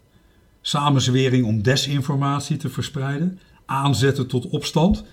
Samenzwering 0.62 1.46
om 1.46 1.62
desinformatie 1.62 2.58
te 2.58 2.70
verspreiden. 2.70 3.40
Aanzetten 3.66 4.28
tot 4.28 4.50
opstand. 4.50 5.04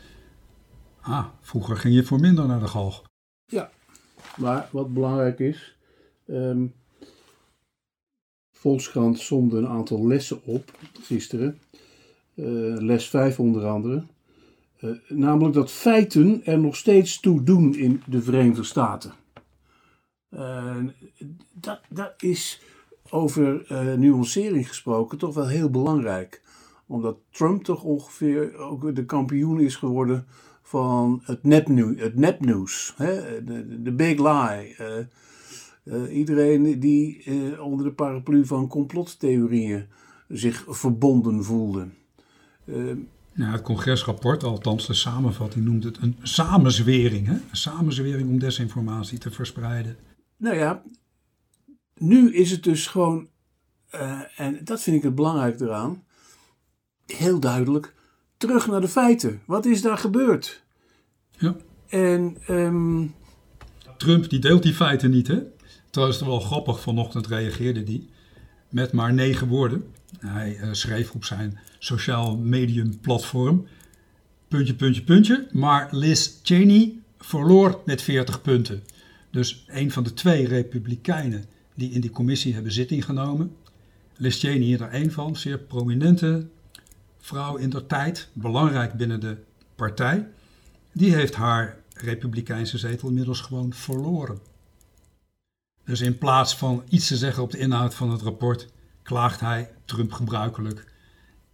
Ah, 1.01 1.27
vroeger 1.41 1.77
ging 1.77 1.95
je 1.95 2.05
voor 2.05 2.21
minder 2.21 2.47
naar 2.47 2.61
de 2.61 2.67
galg. 2.69 3.03
Ja, 3.45 3.71
maar 4.37 4.69
wat 4.73 4.93
belangrijk 4.95 5.39
is, 5.39 5.77
ehm 6.27 6.67
Volkskrant 8.53 9.19
somde 9.19 9.57
een 9.59 9.69
aantal 9.69 10.07
lessen 10.07 10.45
op 10.45 10.71
gisteren, 11.03 11.61
Eh, 12.35 12.45
les 12.79 13.09
5 13.09 13.41
onder 13.41 13.67
andere, 13.67 14.07
Eh, 14.77 14.91
namelijk 15.09 15.55
dat 15.55 15.71
feiten 15.71 16.45
er 16.45 16.59
nog 16.59 16.77
steeds 16.77 17.21
toe 17.21 17.43
doen 17.43 17.75
in 17.75 18.03
de 18.07 18.23
Verenigde 18.23 18.63
Staten. 18.63 19.13
Eh, 20.29 20.77
dat, 21.53 21.81
dat 21.89 22.15
is 22.19 22.63
over 23.11 23.67
eh, 23.67 23.95
nuancering 23.95 24.69
gesproken 24.69 25.19
toch 25.19 25.35
wel 25.35 25.49
heel 25.49 25.71
belangrijk. 25.71 26.43
Omdat 26.87 27.19
Trump 27.31 27.65
toch 27.65 27.83
ongeveer 27.83 28.57
ook 28.57 28.95
de 28.95 29.05
kampioen 29.05 29.61
is 29.61 29.77
geworden 29.77 30.27
van 30.63 31.21
het 31.25 31.43
nepnieuws. 31.43 32.01
Het 32.01 32.17
nepnieuws 32.17 32.95
hè? 32.97 33.45
De, 33.45 33.83
de 33.83 33.93
big 33.93 34.19
lie. 34.19 34.77
iedereen 36.11 36.81
die 36.81 37.25
onder 37.61 37.87
de 37.87 37.93
paraplu 37.93 38.47
van 38.47 38.69
complottheorieën 38.69 39.87
zich 40.29 40.65
verbonden 40.69 41.45
voelde. 41.45 41.89
Ja, 43.37 43.51
het 43.51 43.63
congresrapport, 43.63 44.45
althans 44.45 44.87
de 44.87 44.95
samenvatting, 44.95 45.65
noemt 45.65 45.85
het 45.85 45.99
een 46.01 46.17
samenzwering. 46.23 47.27
Hè? 47.27 47.33
Een 47.33 47.57
samenzwering 47.57 48.29
om 48.29 48.39
desinformatie 48.39 49.19
te 49.19 49.31
verspreiden. 49.31 49.97
Nou 50.37 50.57
ja, 50.57 50.83
nu 51.95 52.35
is 52.35 52.51
het 52.51 52.63
dus 52.63 52.87
gewoon, 52.87 53.29
eh, 53.91 54.21
en 54.37 54.61
dat 54.65 54.83
vind 54.83 54.97
ik 54.97 55.03
het 55.03 55.15
belangrijk 55.15 55.61
eraan, 55.61 56.05
heel 57.07 57.41
duidelijk, 57.41 57.95
terug 58.37 58.67
naar 58.67 58.81
de 58.81 58.89
feiten. 58.89 59.41
Wat 59.47 59.67
is 59.67 59.83
daar 59.83 59.99
gebeurd? 59.99 60.65
Ja. 61.39 61.57
En 61.89 62.37
ehm, 62.47 63.07
Trump 63.97 64.31
die 64.31 64.39
deelt 64.39 64.63
die 64.63 64.75
feiten 64.75 65.11
niet, 65.11 65.27
hè? 65.27 65.43
Trouwens, 65.91 66.21
wel 66.21 66.41
grappig, 66.41 66.81
vanochtend 66.81 67.27
reageerde 67.27 67.83
die 67.83 68.11
met 68.71 68.93
maar 68.93 69.15
negen 69.15 69.49
woorden. 69.49 69.95
Hij 70.19 70.59
eh, 70.59 70.69
schreef 70.73 71.11
op 71.11 71.25
zijn 71.25 71.59
sociaal 71.79 72.37
medium 72.37 73.01
platform, 73.01 73.67
puntje, 74.49 74.75
puntje, 74.75 75.03
puntje, 75.03 75.47
maar 75.53 75.89
Liz 75.91 76.31
Cheney 76.43 76.95
verloor 77.19 77.81
met 77.85 78.03
40 78.03 78.43
punten. 78.43 78.83
Dus 79.31 79.65
een 79.67 79.91
van 79.91 80.03
de 80.03 80.15
twee 80.15 80.47
republikeinen 80.47 81.45
die 81.75 81.91
in 81.91 82.01
die 82.01 82.11
commissie 82.11 82.55
hebben 82.55 82.73
zitting 82.73 83.05
genomen. 83.05 83.57
Liz 84.17 84.39
Cheney 84.39 84.69
is 84.69 84.81
er 84.81 84.89
één 84.89 85.13
van, 85.13 85.37
zeer 85.37 85.59
prominente 85.59 86.47
vrouw 87.19 87.57
in 87.57 87.71
der 87.71 87.87
tijd, 87.87 88.29
belangrijk 88.33 88.93
binnen 88.93 89.21
de 89.21 89.37
partij. 89.75 90.29
Die 90.93 91.15
heeft 91.15 91.35
haar 91.35 91.77
republikeinse 91.95 92.79
zetel 92.79 93.09
inmiddels 93.09 93.41
gewoon 93.41 93.73
verloren. 93.73 94.39
Dus 95.85 96.01
in 96.01 96.19
plaats 96.19 96.57
van 96.57 96.83
iets 96.89 97.07
te 97.07 97.17
zeggen 97.17 97.43
op 97.43 97.51
de 97.51 97.59
inhoud 97.59 97.95
van 97.95 98.11
het 98.11 98.23
rapport, 98.23 98.69
klaagt 99.03 99.41
hij 99.41 99.71
Trump 99.87 100.13
gebruikelijk 100.13 100.93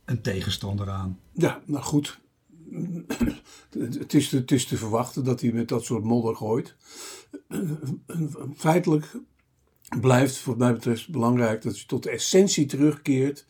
een 0.05 0.23
tegenstander 0.23 0.91
aan. 0.91 1.19
ja, 1.33 1.63
nou 1.67 1.85
goed. 1.85 2.21
Het 3.71 4.15
is, 4.15 4.29
te, 4.29 4.37
het 4.37 4.51
is 4.51 4.67
te 4.67 4.77
verwachten 4.77 5.25
dat 5.25 5.41
hij 5.41 5.53
met 5.53 5.69
dat 5.69 5.85
soort 5.85 6.05
modder 6.05 6.37
gooit. 6.37 6.77
Feitelijk 8.57 9.13
blijft, 10.01 10.45
wat 10.45 10.59
mij 10.59 10.73
betreft, 10.73 11.11
belangrijk 11.11 11.63
dat 11.63 11.81
je 11.81 11.87
tot 11.87 12.03
de 12.03 12.11
essentie 12.11 12.67
terugkeert. 12.67 13.47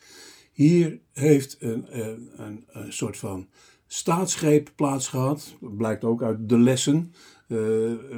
Hier 0.52 1.00
heeft 1.12 1.56
een, 1.60 2.00
een, 2.00 2.64
een, 2.66 2.92
soort 2.92 3.16
van 3.16 3.48
staatsgreep 3.86 4.72
plaatsgehad. 4.76 5.56
Dat 5.60 5.76
blijkt 5.76 6.04
ook 6.04 6.22
uit 6.22 6.48
de 6.48 6.58
lessen. 6.58 7.14
eh, 7.48 7.58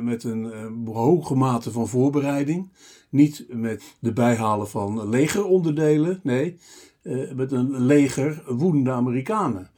met 0.00 0.24
een 0.24 0.53
eh, 0.53 0.94
hoge 0.94 1.35
mate 1.35 1.70
van 1.70 1.88
voorbereiding. 1.88 2.72
Niet 3.14 3.44
met 3.48 3.96
de 3.98 4.12
bijhalen 4.12 4.68
van 4.68 5.09
legeronderdelen. 5.09 6.20
Nee, 6.22 6.59
eh, 7.03 7.33
met 7.33 7.53
een 7.53 7.85
leger 7.85 8.42
woedende 8.46 8.90
Amerikanen. 8.90 9.70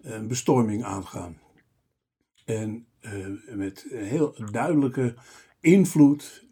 Een 0.00 0.28
bestorming 0.28 0.84
aangaan. 0.84 1.36
En 2.44 2.86
eh, 3.00 3.12
met 3.54 3.86
heel 3.90 4.34
duidelijke 4.50 5.14
invloed 5.60 6.44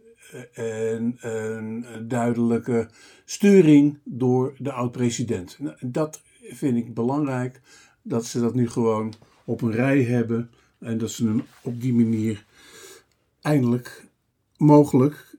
eh, 0.53 0.93
en 0.93 1.17
een 1.21 2.09
duidelijke 2.09 2.91
sturing 3.25 3.99
door 4.05 4.55
de 4.59 4.73
oud-president. 4.73 5.57
Nou, 5.59 5.77
Dat 5.81 6.23
vind 6.43 6.77
ik 6.77 6.95
belangrijk, 6.95 7.61
dat 8.03 8.25
ze 8.27 8.41
dat 8.41 8.55
nu 8.55 8.69
gewoon 8.69 9.13
op 9.45 9.63
een 9.63 9.73
rij 9.73 10.03
hebben 10.03 10.51
en 10.79 10.99
dat 10.99 11.11
ze 11.11 11.27
hem 11.27 11.43
op 11.63 11.81
die 11.81 11.95
manier 11.95 12.45
eindelijk 13.41 14.09
mogelijk 14.57 15.30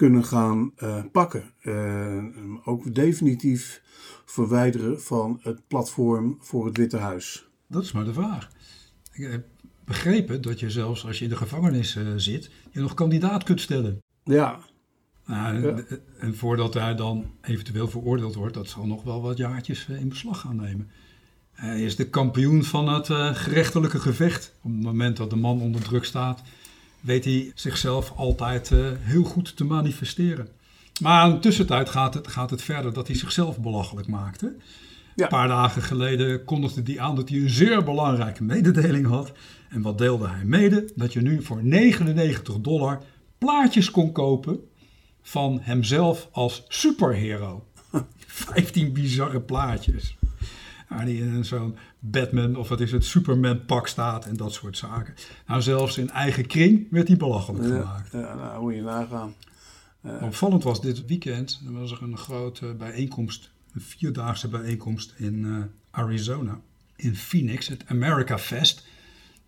kunnen 0.00 0.24
gaan 0.24 0.72
eh, 0.76 1.02
pakken. 1.12 1.42
Eh, 1.60 2.24
ook 2.64 2.94
definitief 2.94 3.82
verwijderen 4.24 5.02
van 5.02 5.38
het 5.42 5.66
platform 5.68 6.36
voor 6.40 6.66
het 6.66 6.76
Witte 6.76 6.96
Huis. 6.96 7.48
Dat 7.68 7.82
is 7.82 7.92
maar 7.92 8.04
de 8.04 8.12
vraag. 8.12 8.50
Ik 9.12 9.30
heb 9.30 9.44
begrepen 9.84 10.42
dat 10.42 10.60
je 10.60 10.70
zelfs 10.70 11.06
als 11.06 11.18
je 11.18 11.24
in 11.24 11.30
de 11.30 11.36
gevangenis 11.36 11.96
eh, 11.96 12.06
zit, 12.16 12.50
je 12.70 12.80
nog 12.80 12.94
kandidaat 12.94 13.42
kunt 13.44 13.60
stellen. 13.60 14.02
Ja, 14.24 14.58
Nou, 15.26 15.62
Ja. 15.62 15.68
en- 15.68 15.86
En 16.18 16.36
voordat 16.36 16.74
hij 16.74 16.94
dan 16.94 17.30
eventueel 17.42 17.88
veroordeeld 17.88 18.34
wordt, 18.34 18.54
dat 18.54 18.68
zal 18.68 18.86
nog 18.86 19.02
wel 19.02 19.22
wat 19.22 19.36
jaartjes 19.36 19.86
in 19.88 20.08
beslag 20.08 20.40
gaan 20.40 20.56
nemen. 20.56 20.90
Hij 21.52 21.82
is 21.82 21.96
de 21.96 22.08
kampioen 22.08 22.64
van 22.64 22.88
het 22.88 23.06
gerechtelijke 23.36 23.98
gevecht. 24.00 24.54
Op 24.62 24.70
het 24.72 24.82
moment 24.82 25.16
dat 25.16 25.30
de 25.30 25.36
man 25.36 25.60
onder 25.60 25.82
druk 25.82 26.04
staat, 26.04 26.42
weet 27.00 27.24
hij 27.24 27.52
zichzelf 27.54 28.12
altijd 28.16 28.70
eh, 28.70 28.78
heel 28.98 29.24
goed 29.24 29.56
te 29.56 29.64
manifesteren. 29.64 30.48
Maar 31.00 31.26
in 31.28 31.34
de 31.34 31.40
tussentijd 31.40 31.88
gaat 31.88 32.14
het, 32.14 32.28
gaat 32.28 32.50
het 32.50 32.62
verder 32.62 32.92
dat 32.92 33.06
hij 33.06 33.16
zichzelf 33.16 33.58
belachelijk 33.58 34.08
maakte. 34.08 34.56
Ja. 35.16 35.22
Een 35.24 35.28
paar 35.28 35.48
dagen 35.48 35.82
geleden 35.82 36.44
kondigde 36.44 36.82
hij 36.84 37.00
aan 37.00 37.16
dat 37.16 37.28
hij 37.28 37.38
een 37.38 37.50
zeer 37.50 37.84
belangrijke 37.84 38.44
mededeling 38.44 39.06
had. 39.06 39.32
En 39.68 39.82
wat 39.82 39.98
deelde 39.98 40.28
hij 40.28 40.44
mede? 40.44 40.90
Dat 40.94 41.12
je 41.12 41.20
nu 41.20 41.42
voor 41.42 41.64
99 41.64 42.60
dollar 42.60 43.02
plaatjes 43.38 43.90
kon 43.90 44.12
kopen 44.12 44.60
van 45.22 45.58
hemzelf 45.62 46.28
als 46.32 46.64
superhero. 46.68 47.64
15 48.26 48.92
bizarre 48.92 49.40
plaatjes. 49.40 50.16
Waar 50.90 51.02
hij 51.02 51.14
in 51.14 51.44
zo'n 51.44 51.76
Batman 51.98 52.56
of 52.56 52.68
wat 52.68 52.80
is 52.80 52.92
het, 52.92 53.04
Superman 53.04 53.64
pak 53.64 53.86
staat 53.86 54.26
en 54.26 54.36
dat 54.36 54.52
soort 54.52 54.76
zaken. 54.76 55.14
Nou, 55.46 55.62
zelfs 55.62 55.98
in 55.98 56.10
eigen 56.10 56.46
kring 56.46 56.86
werd 56.90 57.08
hij 57.08 57.16
belachelijk 57.16 57.64
gemaakt. 57.64 58.12
ja 58.12 58.34
nou 58.34 58.62
moet 58.62 58.74
je 58.74 58.82
nagaan. 58.82 59.34
Opvallend 60.20 60.62
was 60.62 60.80
dit 60.80 61.06
weekend, 61.06 61.62
er 61.66 61.72
was 61.72 61.90
er 61.90 62.02
een 62.02 62.16
grote 62.16 62.74
bijeenkomst 62.74 63.50
een 63.72 63.80
vierdaagse 63.80 64.48
bijeenkomst 64.48 65.14
in 65.16 65.34
uh, 65.34 65.64
Arizona, 65.90 66.60
in 66.96 67.16
Phoenix, 67.16 67.68
het 67.68 67.86
America 67.86 68.38
Fest. 68.38 68.86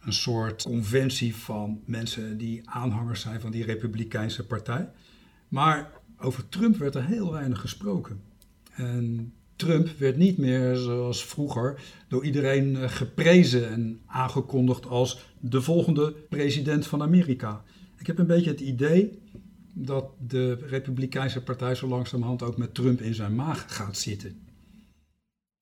Een 0.00 0.12
soort 0.12 0.62
conventie 0.62 1.36
van 1.36 1.80
mensen 1.84 2.38
die 2.38 2.70
aanhangers 2.70 3.20
zijn 3.20 3.40
van 3.40 3.50
die 3.50 3.64
Republikeinse 3.64 4.46
partij. 4.46 4.88
Maar 5.48 5.90
over 6.18 6.48
Trump 6.48 6.76
werd 6.76 6.94
er 6.94 7.04
heel 7.04 7.32
weinig 7.32 7.60
gesproken. 7.60 8.20
En 8.72 9.32
Trump 9.62 9.88
werd 9.98 10.16
niet 10.16 10.38
meer 10.38 10.76
zoals 10.76 11.24
vroeger 11.24 11.80
door 12.08 12.24
iedereen 12.24 12.76
eh, 12.76 12.88
geprezen 12.88 13.68
en 13.70 14.00
aangekondigd 14.06 14.86
als 14.86 15.26
de 15.40 15.62
volgende 15.62 16.12
president 16.28 16.86
van 16.86 17.02
Amerika. 17.02 17.64
Ik 17.98 18.06
heb 18.06 18.18
een 18.18 18.26
beetje 18.26 18.50
het 18.50 18.60
idee 18.60 19.22
dat 19.74 20.04
de 20.18 20.54
Republikeinse 20.54 21.42
partij 21.42 21.74
zo 21.74 21.86
langzamerhand 21.86 22.42
ook 22.42 22.56
met 22.56 22.74
Trump 22.74 23.00
in 23.00 23.14
zijn 23.14 23.34
maag 23.34 23.76
gaat 23.76 23.96
zitten. 23.96 24.40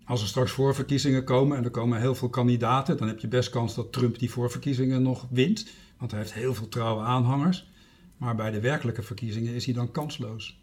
Als 0.04 0.22
er 0.22 0.28
straks 0.28 0.50
voorverkiezingen 0.50 1.24
komen 1.24 1.56
en 1.56 1.64
er 1.64 1.70
komen 1.70 2.00
heel 2.00 2.14
veel 2.14 2.28
kandidaten, 2.28 2.96
dan 2.96 3.08
heb 3.08 3.18
je 3.18 3.28
best 3.28 3.50
kans 3.50 3.74
dat 3.74 3.92
Trump 3.92 4.18
die 4.18 4.30
voorverkiezingen 4.30 5.02
nog 5.02 5.26
wint, 5.30 5.70
want 5.98 6.10
hij 6.10 6.20
heeft 6.20 6.32
heel 6.32 6.54
veel 6.54 6.68
trouwe 6.68 7.02
aanhangers. 7.02 7.70
Maar 8.16 8.36
bij 8.36 8.50
de 8.50 8.60
werkelijke 8.60 9.02
verkiezingen 9.02 9.54
is 9.54 9.64
hij 9.64 9.74
dan 9.74 9.90
kansloos. 9.90 10.58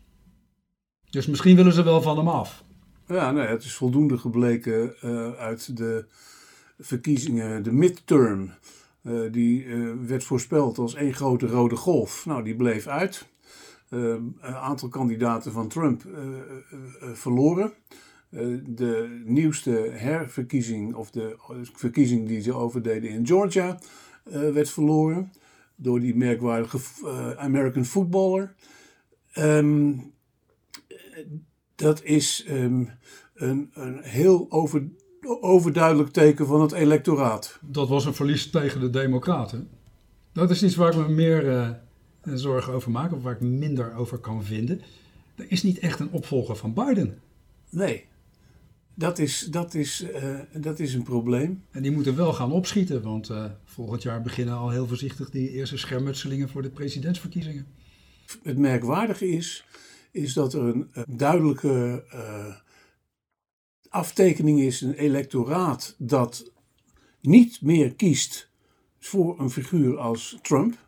Dus 1.09 1.25
misschien 1.25 1.55
willen 1.55 1.73
ze 1.73 1.83
wel 1.83 2.01
van 2.01 2.17
hem 2.17 2.27
af. 2.27 2.65
Ja, 3.07 3.35
het 3.35 3.63
is 3.63 3.75
voldoende 3.75 4.17
gebleken 4.17 4.95
uh, 5.03 5.31
uit 5.31 5.77
de 5.77 6.05
verkiezingen, 6.79 7.63
de 7.63 7.71
midterm. 7.71 8.51
Uh, 9.01 9.31
die 9.31 9.65
uh, 9.65 9.93
werd 10.07 10.23
voorspeld 10.23 10.77
als 10.77 10.95
één 10.95 11.13
grote 11.13 11.47
rode 11.47 11.75
golf. 11.75 12.25
Nou, 12.25 12.43
die 12.43 12.55
bleef 12.55 12.87
uit. 12.87 13.27
een 13.89 14.35
aantal 14.41 14.89
kandidaten 14.89 15.51
van 15.51 15.67
Trump 15.67 16.03
verloren. 17.13 17.73
de 18.63 19.21
nieuwste 19.25 19.71
herverkiezing, 19.93 20.95
of 20.95 21.11
de 21.11 21.35
verkiezing 21.73 22.27
die 22.27 22.41
ze 22.41 22.53
overdeden 22.53 23.09
in 23.09 23.27
Georgia, 23.27 23.79
werd 24.29 24.69
verloren 24.69 25.31
door 25.75 25.99
die 25.99 26.15
merkwaardige 26.15 26.79
American 27.37 27.85
footballer. 27.85 28.55
Um, 29.35 30.13
dat 31.77 32.03
is 32.03 32.43
ehm, 32.47 32.83
een, 33.33 33.69
een 33.73 33.99
heel 34.01 34.45
over, 34.49 34.87
overduidelijk 35.41 36.09
teken 36.09 36.47
van 36.47 36.61
het 36.61 36.71
electoraat. 36.71 37.59
Dat 37.61 37.87
was 37.87 38.05
een 38.05 38.13
verlies 38.13 38.49
tegen 38.49 38.79
de 38.79 38.89
Democraten. 38.89 39.69
Dat 40.33 40.49
is 40.49 40.63
iets 40.63 40.75
waar 40.75 40.91
ik 40.91 41.07
me 41.07 41.13
meer 41.13 41.45
uh, 41.45 41.69
zorgen 42.23 42.73
over 42.73 42.91
maak, 42.91 43.13
of 43.13 43.21
waar 43.21 43.33
ik 43.33 43.41
minder 43.41 43.95
over 43.95 44.17
kan 44.17 44.43
vinden. 44.43 44.81
Er 45.35 45.45
is 45.47 45.63
niet 45.63 45.79
echt 45.79 45.99
een 45.99 46.11
opvolger 46.11 46.55
van 46.55 46.73
Biden. 46.73 47.19
Nee, 47.69 48.05
dat 48.93 49.19
is, 49.19 49.47
dat 49.51 49.73
is, 49.73 50.05
uh, 50.23 50.39
dat 50.53 50.79
is 50.79 50.93
een 50.93 51.03
probleem. 51.03 51.63
En 51.71 51.81
die 51.81 51.91
moeten 51.91 52.15
wel 52.15 52.33
gaan 52.33 52.51
opschieten, 52.51 53.01
want 53.01 53.29
uh, 53.29 53.45
volgend 53.65 54.03
jaar 54.03 54.21
beginnen 54.21 54.55
al 54.55 54.69
heel 54.69 54.87
voorzichtig 54.87 55.29
die 55.29 55.51
eerste 55.51 55.77
schermutselingen 55.77 56.49
voor 56.49 56.61
de 56.61 56.69
presidentsverkiezingen. 56.69 57.67
Het 58.43 58.57
merkwaardige 58.57 59.27
is 59.27 59.65
is 60.11 60.33
dat 60.33 60.53
er 60.53 60.61
een, 60.61 60.91
duidelijke 61.07 62.05
uh, 62.13 62.55
aftekening 63.89 64.59
is, 64.59 64.81
een 64.81 64.93
electoraat 64.93 65.95
dat 65.97 66.51
niet 67.21 67.61
meer 67.61 67.95
kiest 67.95 68.49
voor 68.99 69.39
een 69.39 69.49
figuur 69.49 69.97
als 69.97 70.39
Trump. 70.41 70.85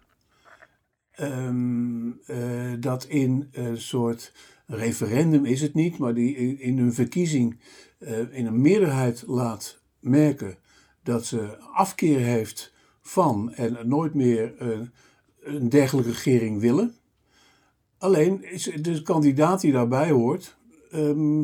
Um, 1.19 2.19
uh, 2.27 2.73
dat 2.79 3.05
in 3.05 3.49
een 3.51 3.77
soort 3.77 4.33
referendum 4.65 5.45
is 5.45 5.61
het 5.61 5.73
niet, 5.73 5.97
maar 5.97 6.13
die 6.13 6.57
in, 6.57 6.77
een 6.77 6.93
verkiezing 6.93 7.59
in 8.31 8.45
een 8.45 8.61
meerderheid 8.61 9.23
laat 9.27 9.81
merken 9.99 10.57
dat 11.03 11.25
ze 11.25 11.57
afkeer 11.57 12.19
heeft 12.19 12.73
van 13.01 13.53
en 13.53 13.87
nooit 13.87 14.13
meer 14.13 14.53
een 15.43 15.69
dergelijke 15.69 16.09
regering 16.09 16.59
willen. 16.59 16.98
Alleen 17.99 18.43
is 18.43 18.63
de 18.63 19.01
kandidaat 19.01 19.61
die 19.61 19.71
daarbij 19.71 20.09
hoort, 20.09 20.57
ehm, 20.91 21.43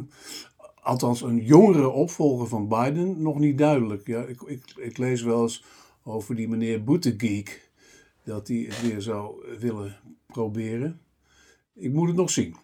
althans 0.81 1.21
een 1.21 1.43
jongere 1.43 1.89
opvolger 1.89 2.47
van 2.47 2.67
Biden, 2.67 3.21
nog 3.21 3.39
niet 3.39 3.57
duidelijk. 3.57 4.07
Ja, 4.07 4.23
ik, 4.23 4.41
ik, 4.41 4.73
ik 4.77 4.97
lees 4.97 5.21
wel 5.21 5.41
eens 5.41 5.63
over 6.03 6.35
die 6.35 6.47
meneer 6.47 6.83
Buttigieg, 6.83 7.69
dat 8.23 8.47
hij 8.47 8.57
het 8.57 8.81
weer 8.81 9.01
zou 9.01 9.45
willen 9.59 9.95
proberen. 10.27 11.01
Ik 11.73 11.93
moet 11.93 12.07
het 12.07 12.17
nog 12.17 12.29
zien. 12.29 12.55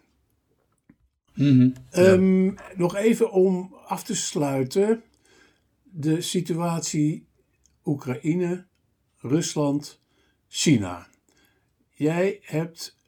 Mhm, 1.33 1.71
ehm, 1.89 2.53
nog 2.75 2.95
even 2.95 3.31
om 3.31 3.75
af 3.85 4.03
te 4.03 4.15
sluiten. 4.15 5.03
De 5.83 6.21
situatie 6.21 7.27
Oekraïne, 7.85 8.65
Rusland, 9.17 10.01
China. 10.47 11.07
Jij 11.89 12.39
hebt 12.41 12.99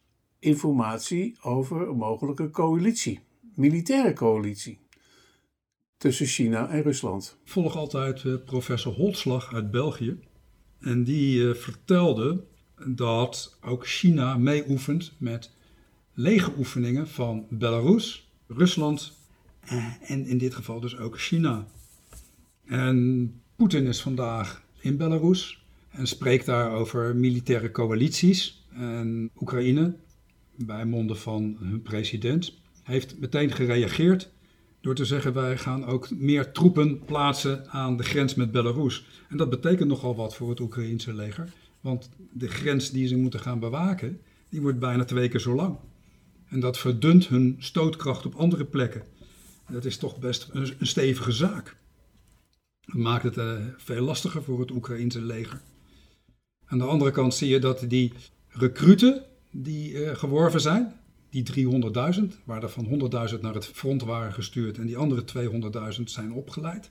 informatie 0.43 1.36
over 1.41 1.88
een 1.88 1.97
mogelijke 1.97 2.49
coalitie, 2.49 3.19
militaire 3.56 4.13
coalitie 4.13 4.79
tussen 5.97 6.25
China 6.25 6.69
en 6.69 6.82
Rusland. 6.82 7.38
Ik 7.43 7.51
volg 7.51 7.75
altijd 7.75 8.23
uh, 8.23 8.36
professor 8.45 8.93
Holtslag 8.93 9.53
uit 9.53 9.71
België. 9.71 10.19
En 10.79 11.03
die 11.03 11.39
uh, 11.39 11.53
vertelde 11.56 12.43
dat 12.86 13.58
ook 13.62 13.88
China 13.88 14.38
meeoefent 14.38 15.13
met 15.17 15.51
legeroefeningen 16.13 17.08
van 17.08 17.45
Belarus, 17.49 18.32
Rusland 18.47 19.13
uh, 19.71 19.86
en 20.01 20.25
in 20.25 20.38
dit 20.38 20.56
geval 20.56 20.79
dus 20.79 20.97
ook 20.97 21.19
China. 21.19 21.67
En 22.65 23.41
Poetin 23.56 23.86
is 23.86 24.01
vandaag 24.01 24.63
in 24.79 24.97
Belarus 24.97 25.65
en 25.89 26.08
spreekt 26.08 26.45
daar 26.45 26.71
over 26.71 27.15
militaire 27.15 27.71
coalities. 27.71 28.65
En 28.73 29.32
Oekraïne 29.39 29.95
bij 30.56 30.86
monden 30.86 31.18
van 31.18 31.58
hun 31.60 31.82
president, 31.82 32.54
heeft 32.84 33.20
meteen 33.20 33.52
gereageerd 33.52 34.32
door 34.84 34.96
te 34.96 35.06
zeggen 35.06 35.34
wij 35.34 35.58
gaan 35.58 35.86
ook 35.86 36.12
meer 36.12 36.52
troepen 36.52 37.00
plaatsen 37.06 37.70
aan 37.70 37.98
de 37.98 38.04
grens 38.04 38.36
met 38.36 38.52
Belarus. 38.52 39.06
En 39.30 39.38
dat 39.38 39.50
betekent 39.50 39.89
nogal 39.89 40.16
wat 40.16 40.36
voor 40.36 40.50
het 40.50 40.60
Oekraïense 40.60 41.13
leger, 41.13 41.54
want 41.82 42.10
de 42.32 42.48
grens 42.48 42.92
die 42.92 43.08
ze 43.08 43.18
moeten 43.18 43.39
gaan 43.39 43.60
bewaken, 43.60 44.22
die 44.50 44.62
wordt 44.62 44.80
bijna 44.80 45.06
twee 45.06 45.30
keer 45.30 45.39
zo 45.39 45.56
lang. 45.56 45.78
En 46.48 46.60
dat 46.60 46.78
verdunt 46.78 47.28
hun 47.28 47.56
stootkracht 47.60 48.26
op 48.26 48.36
andere 48.36 48.66
plekken. 48.66 49.04
Dat 49.70 49.86
is 49.86 49.98
toch 49.98 50.20
best 50.20 50.50
een, 50.52 50.74
stevige 50.80 51.32
zaak. 51.32 51.76
Dat 52.86 52.96
maakt 52.96 53.24
het 53.24 53.38
uh, 53.38 53.54
veel 53.78 54.04
lastiger 54.04 54.44
voor 54.44 54.60
het 54.60 54.72
Oekraïense 54.72 55.22
leger. 55.22 55.62
Aan 56.66 56.78
de 56.78 56.84
andere 56.84 57.12
kant 57.12 57.34
zie 57.34 57.50
je 57.50 57.60
dat 57.60 57.86
die 57.88 58.13
recruten 58.48 59.26
die 59.54 59.92
uh, 59.92 60.16
geworven 60.16 60.62
zijn. 60.62 60.94
Die 61.30 61.70
300.000, 62.16 62.22
waar 62.44 62.63
er 62.63 62.70
van 62.70 63.12
100.000 63.34 63.39
naar 63.42 63.54
het 63.54 63.66
front 63.66 64.04
waren 64.04 64.34
gestuurd 64.34 64.78
en 64.78 64.86
die 64.86 64.98
andere 64.98 65.24
200.000 65.98 66.04
zijn 66.04 66.34
opgeleid. 66.34 66.89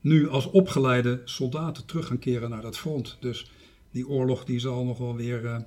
Nu 0.00 0.28
als 0.28 0.50
opgeleide 0.50 1.20
soldaten 1.24 1.86
terug 1.86 2.06
gaan 2.06 2.18
keren 2.18 2.50
naar 2.50 2.62
dat 2.62 2.78
front. 2.78 3.16
Dus 3.20 3.50
die 3.90 4.08
oorlog 4.08 4.44
die 4.44 4.58
zal 4.58 4.84
nog 4.84 4.98
wel 4.98 5.16
weer 5.16 5.44
uh, 5.44 5.58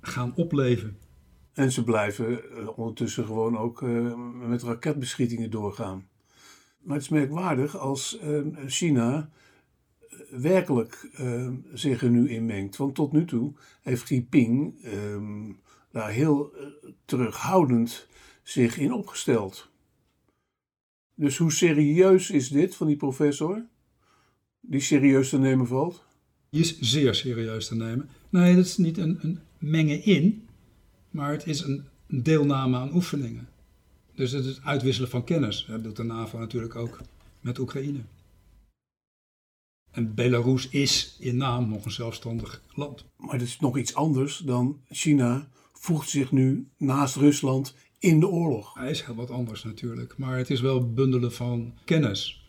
gaan 0.00 0.32
opleven. 0.34 0.98
En 1.52 1.72
ze 1.72 1.84
blijven 1.84 2.30
uh, 2.30 2.78
ondertussen 2.78 3.24
gewoon 3.24 3.58
ook 3.58 3.82
met 4.48 4.62
raketbeschietingen 4.62 5.50
doorgaan. 5.50 6.08
Maar 6.82 6.94
het 6.94 7.04
is 7.04 7.10
merkwaardig 7.10 7.76
als 7.78 8.18
China 8.66 9.30
werkelijk 10.40 11.08
uh, 11.20 11.48
zich 11.72 12.02
er 12.02 12.10
nu 12.10 12.30
in 12.30 12.46
mengt. 12.46 12.76
Want 12.76 12.94
tot 12.94 13.12
nu 13.12 13.24
toe 13.24 13.52
heeft 13.82 14.02
Xi 14.02 14.14
Jinping 14.14 14.84
uh, 14.84 15.54
daar 15.90 16.10
heel 16.10 16.52
uh, 16.54 16.90
terughoudend 17.04 18.08
zich 18.42 18.78
in 18.78 18.92
opgesteld. 18.92 19.68
Dus 21.14 21.36
hoe 21.36 21.52
serieus 21.52 22.30
is 22.30 22.48
dit 22.48 22.74
van 22.74 22.86
die 22.86 22.96
professor? 22.96 23.64
Die 24.60 24.80
serieus 24.80 25.28
te 25.28 25.38
nemen 25.38 25.66
valt? 25.66 26.04
Die 26.50 26.60
is 26.60 26.80
zeer 26.80 27.14
serieus 27.14 27.66
te 27.66 27.76
nemen. 27.76 28.08
Nee, 28.28 28.54
dat 28.54 28.64
is 28.64 28.76
niet 28.76 28.98
een, 28.98 29.18
een 29.20 29.38
mengen 29.58 30.04
in, 30.04 30.46
maar 31.10 31.32
het 31.32 31.46
is 31.46 31.60
een 31.60 31.84
deelname 32.06 32.76
aan 32.76 32.94
oefeningen. 32.94 33.48
Dus 34.14 34.32
het 34.32 34.44
is 34.44 34.62
uitwisselen 34.62 35.10
van 35.10 35.24
kennis. 35.24 35.66
Dat 35.68 35.84
doet 35.84 35.96
de 35.96 36.02
NAVO 36.02 36.38
natuurlijk 36.38 36.76
ook 36.76 37.00
met 37.40 37.58
Oekraïne. 37.58 38.00
En 39.96 40.14
Belarus 40.14 40.68
is 40.68 41.16
in 41.18 41.36
naam 41.36 41.68
nog 41.68 41.84
een 41.84 41.90
zelfstandig 41.90 42.62
land. 42.74 43.04
Maar 43.16 43.32
het 43.32 43.42
is 43.42 43.60
nog 43.60 43.78
iets 43.78 43.94
anders 43.94 44.38
dan 44.38 44.80
China 44.88 45.48
voegt 45.72 46.08
zich 46.08 46.32
nu 46.32 46.68
naast 46.76 47.16
Rusland 47.16 47.74
in 47.98 48.20
de 48.20 48.28
oorlog. 48.28 48.74
Hij 48.74 48.90
is 48.90 49.02
heel 49.02 49.14
wat 49.14 49.30
anders 49.30 49.64
natuurlijk, 49.64 50.18
maar 50.18 50.38
het 50.38 50.50
is 50.50 50.60
wel 50.60 50.92
bundelen 50.92 51.32
van 51.32 51.74
kennis. 51.84 52.48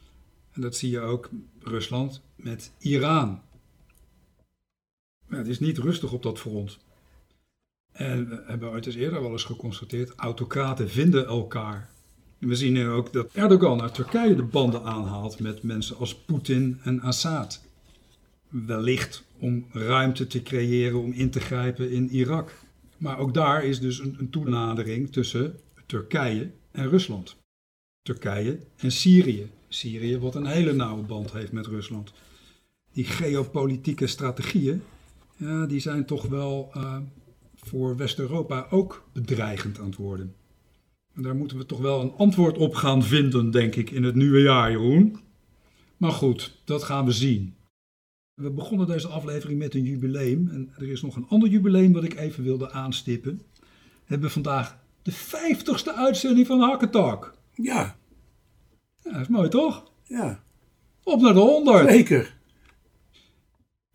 En 0.51 0.61
dat 0.61 0.75
zie 0.75 0.89
je 0.89 0.99
ook 0.99 1.29
Rusland 1.59 2.21
met 2.35 2.71
Iran. 2.79 3.41
Maar 5.27 5.39
het 5.39 5.47
is 5.47 5.59
niet 5.59 5.77
rustig 5.77 6.11
op 6.11 6.23
dat 6.23 6.39
front. 6.39 6.77
En 7.91 8.29
we 8.29 8.43
hebben 8.45 8.69
ooit 8.69 8.85
eens 8.85 8.95
eerder 8.95 9.21
wel 9.21 9.31
eens 9.31 9.43
geconstateerd, 9.43 10.13
autocraten 10.15 10.89
vinden 10.89 11.27
elkaar. 11.27 11.89
We 12.37 12.55
zien 12.55 12.73
nu 12.73 12.89
ook 12.89 13.13
dat 13.13 13.31
Erdogan 13.33 13.81
uit 13.81 13.93
Turkije 13.93 14.35
de 14.35 14.43
banden 14.43 14.83
aanhaalt 14.83 15.39
met 15.39 15.63
mensen 15.63 15.97
als 15.97 16.15
Poetin 16.15 16.79
en 16.83 17.01
Assad. 17.01 17.61
Wellicht 18.49 19.23
om 19.39 19.65
ruimte 19.71 20.27
te 20.27 20.43
creëren 20.43 20.99
om 20.99 21.11
in 21.11 21.29
te 21.29 21.39
grijpen 21.39 21.91
in 21.91 22.09
Irak. 22.09 22.53
Maar 22.97 23.17
ook 23.17 23.33
daar 23.33 23.63
is 23.63 23.79
dus 23.79 23.99
een, 23.99 24.15
een 24.19 24.29
toenadering 24.29 25.11
tussen 25.11 25.59
Turkije 25.85 26.51
en 26.71 26.89
Rusland. 26.89 27.35
Turkije 28.01 28.59
en 28.77 28.91
Syrië. 28.91 29.49
Syrië 29.67 30.19
wat 30.19 30.35
een 30.35 30.45
hele 30.45 30.73
nauwe 30.73 31.03
band 31.03 31.31
heeft 31.31 31.51
met 31.51 31.67
Rusland. 31.67 32.13
Die 32.93 33.05
geopolitieke 33.05 34.07
strategieën, 34.07 34.81
ja, 35.35 35.65
die 35.65 35.79
zijn 35.79 36.05
toch 36.05 36.25
wel 36.25 36.71
uh, 36.77 36.97
voor 37.55 37.97
West-Europa 37.97 38.67
ook 38.69 39.03
bedreigend 39.13 39.79
aan 39.79 39.85
het 39.85 39.95
worden. 39.95 40.35
En 41.17 41.23
daar 41.23 41.35
moeten 41.35 41.57
we 41.57 41.65
toch 41.65 41.79
wel 41.79 42.01
een 42.01 42.13
antwoord 42.17 42.57
op 42.57 42.75
gaan 42.75 43.03
vinden, 43.03 43.51
denk 43.51 43.75
ik, 43.75 43.91
in 43.91 44.03
het 44.03 44.15
nieuwe 44.15 44.41
jaar, 44.41 44.71
Jeroen. 44.71 45.17
Maar 45.97 46.11
goed, 46.11 46.61
dat 46.63 46.83
gaan 46.83 47.05
we 47.05 47.11
zien. 47.11 47.55
We 48.33 48.51
begonnen 48.51 48.87
deze 48.87 49.07
aflevering 49.07 49.59
met 49.59 49.73
een 49.73 49.83
jubileum. 49.83 50.49
En 50.49 50.73
er 50.77 50.89
is 50.89 51.01
nog 51.01 51.15
een 51.15 51.27
ander 51.27 51.49
jubileum 51.49 51.93
wat 51.93 52.03
ik 52.03 52.15
even 52.15 52.43
wilde 52.43 52.71
aanstippen. 52.71 53.41
We 53.59 54.05
hebben 54.05 54.31
vandaag 54.31 54.77
de 55.01 55.13
50ste 55.13 55.95
uitzending 55.95 56.47
van 56.47 56.59
Hakketalk. 56.59 57.33
Ja. 57.53 57.97
Ja, 59.03 59.11
dat 59.11 59.21
is 59.21 59.27
mooi 59.27 59.49
toch? 59.49 59.91
Ja. 60.03 60.43
Op 61.03 61.21
naar 61.21 61.33
de 61.33 61.39
100. 61.39 61.89
Zeker. 61.89 62.35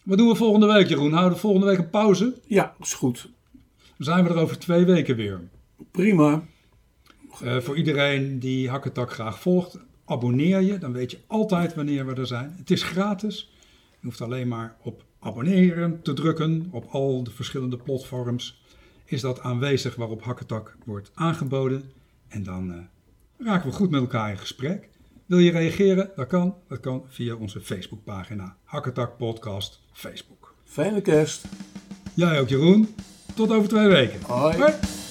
Wat 0.04 0.18
doen 0.18 0.28
we 0.28 0.34
volgende 0.34 0.66
week, 0.66 0.88
Jeroen? 0.88 1.12
Houden 1.12 1.32
we 1.32 1.40
volgende 1.40 1.66
week 1.66 1.78
een 1.78 1.90
pauze? 1.90 2.40
Ja, 2.46 2.74
is 2.80 2.92
goed. 2.92 3.28
Dan 3.96 4.06
zijn 4.06 4.24
we 4.24 4.30
er 4.30 4.36
over 4.36 4.58
twee 4.58 4.84
weken 4.84 5.16
weer. 5.16 5.40
Prima. 5.90 6.42
Uh, 7.42 7.58
voor 7.58 7.76
iedereen 7.76 8.38
die 8.38 8.68
Hakketak 8.68 9.12
graag 9.12 9.40
volgt, 9.40 9.78
abonneer 10.04 10.60
je. 10.60 10.78
Dan 10.78 10.92
weet 10.92 11.10
je 11.10 11.18
altijd 11.26 11.74
wanneer 11.74 12.06
we 12.06 12.14
er 12.14 12.26
zijn. 12.26 12.54
Het 12.58 12.70
is 12.70 12.82
gratis. 12.82 13.52
Je 14.00 14.06
hoeft 14.06 14.20
alleen 14.20 14.48
maar 14.48 14.76
op 14.82 15.04
abonneren 15.18 16.02
te 16.02 16.12
drukken 16.12 16.68
op 16.70 16.86
al 16.90 17.24
de 17.24 17.30
verschillende 17.30 17.76
platforms. 17.76 18.62
Is 19.04 19.20
dat 19.20 19.40
aanwezig 19.40 19.94
waarop 19.94 20.22
Hakketak 20.22 20.76
wordt 20.84 21.10
aangeboden. 21.14 21.90
En 22.28 22.42
dan 22.42 22.70
uh, 22.70 22.76
raken 23.38 23.70
we 23.70 23.76
goed 23.76 23.90
met 23.90 24.00
elkaar 24.00 24.30
in 24.30 24.38
gesprek. 24.38 24.88
Wil 25.26 25.38
je 25.38 25.50
reageren? 25.50 26.10
Dat 26.16 26.26
kan. 26.26 26.54
Dat 26.68 26.80
kan 26.80 27.02
via 27.06 27.34
onze 27.34 27.60
Facebookpagina. 27.60 28.56
Hakketak 28.64 29.16
Podcast 29.16 29.80
Facebook. 29.92 30.54
Fijne 30.64 31.00
kerst. 31.00 31.44
Jij 32.14 32.40
ook 32.40 32.48
Jeroen. 32.48 32.94
Tot 33.34 33.50
over 33.50 33.68
twee 33.68 33.88
weken. 33.88 34.20
Hoi. 34.22 34.56
Hoi. 34.56 35.01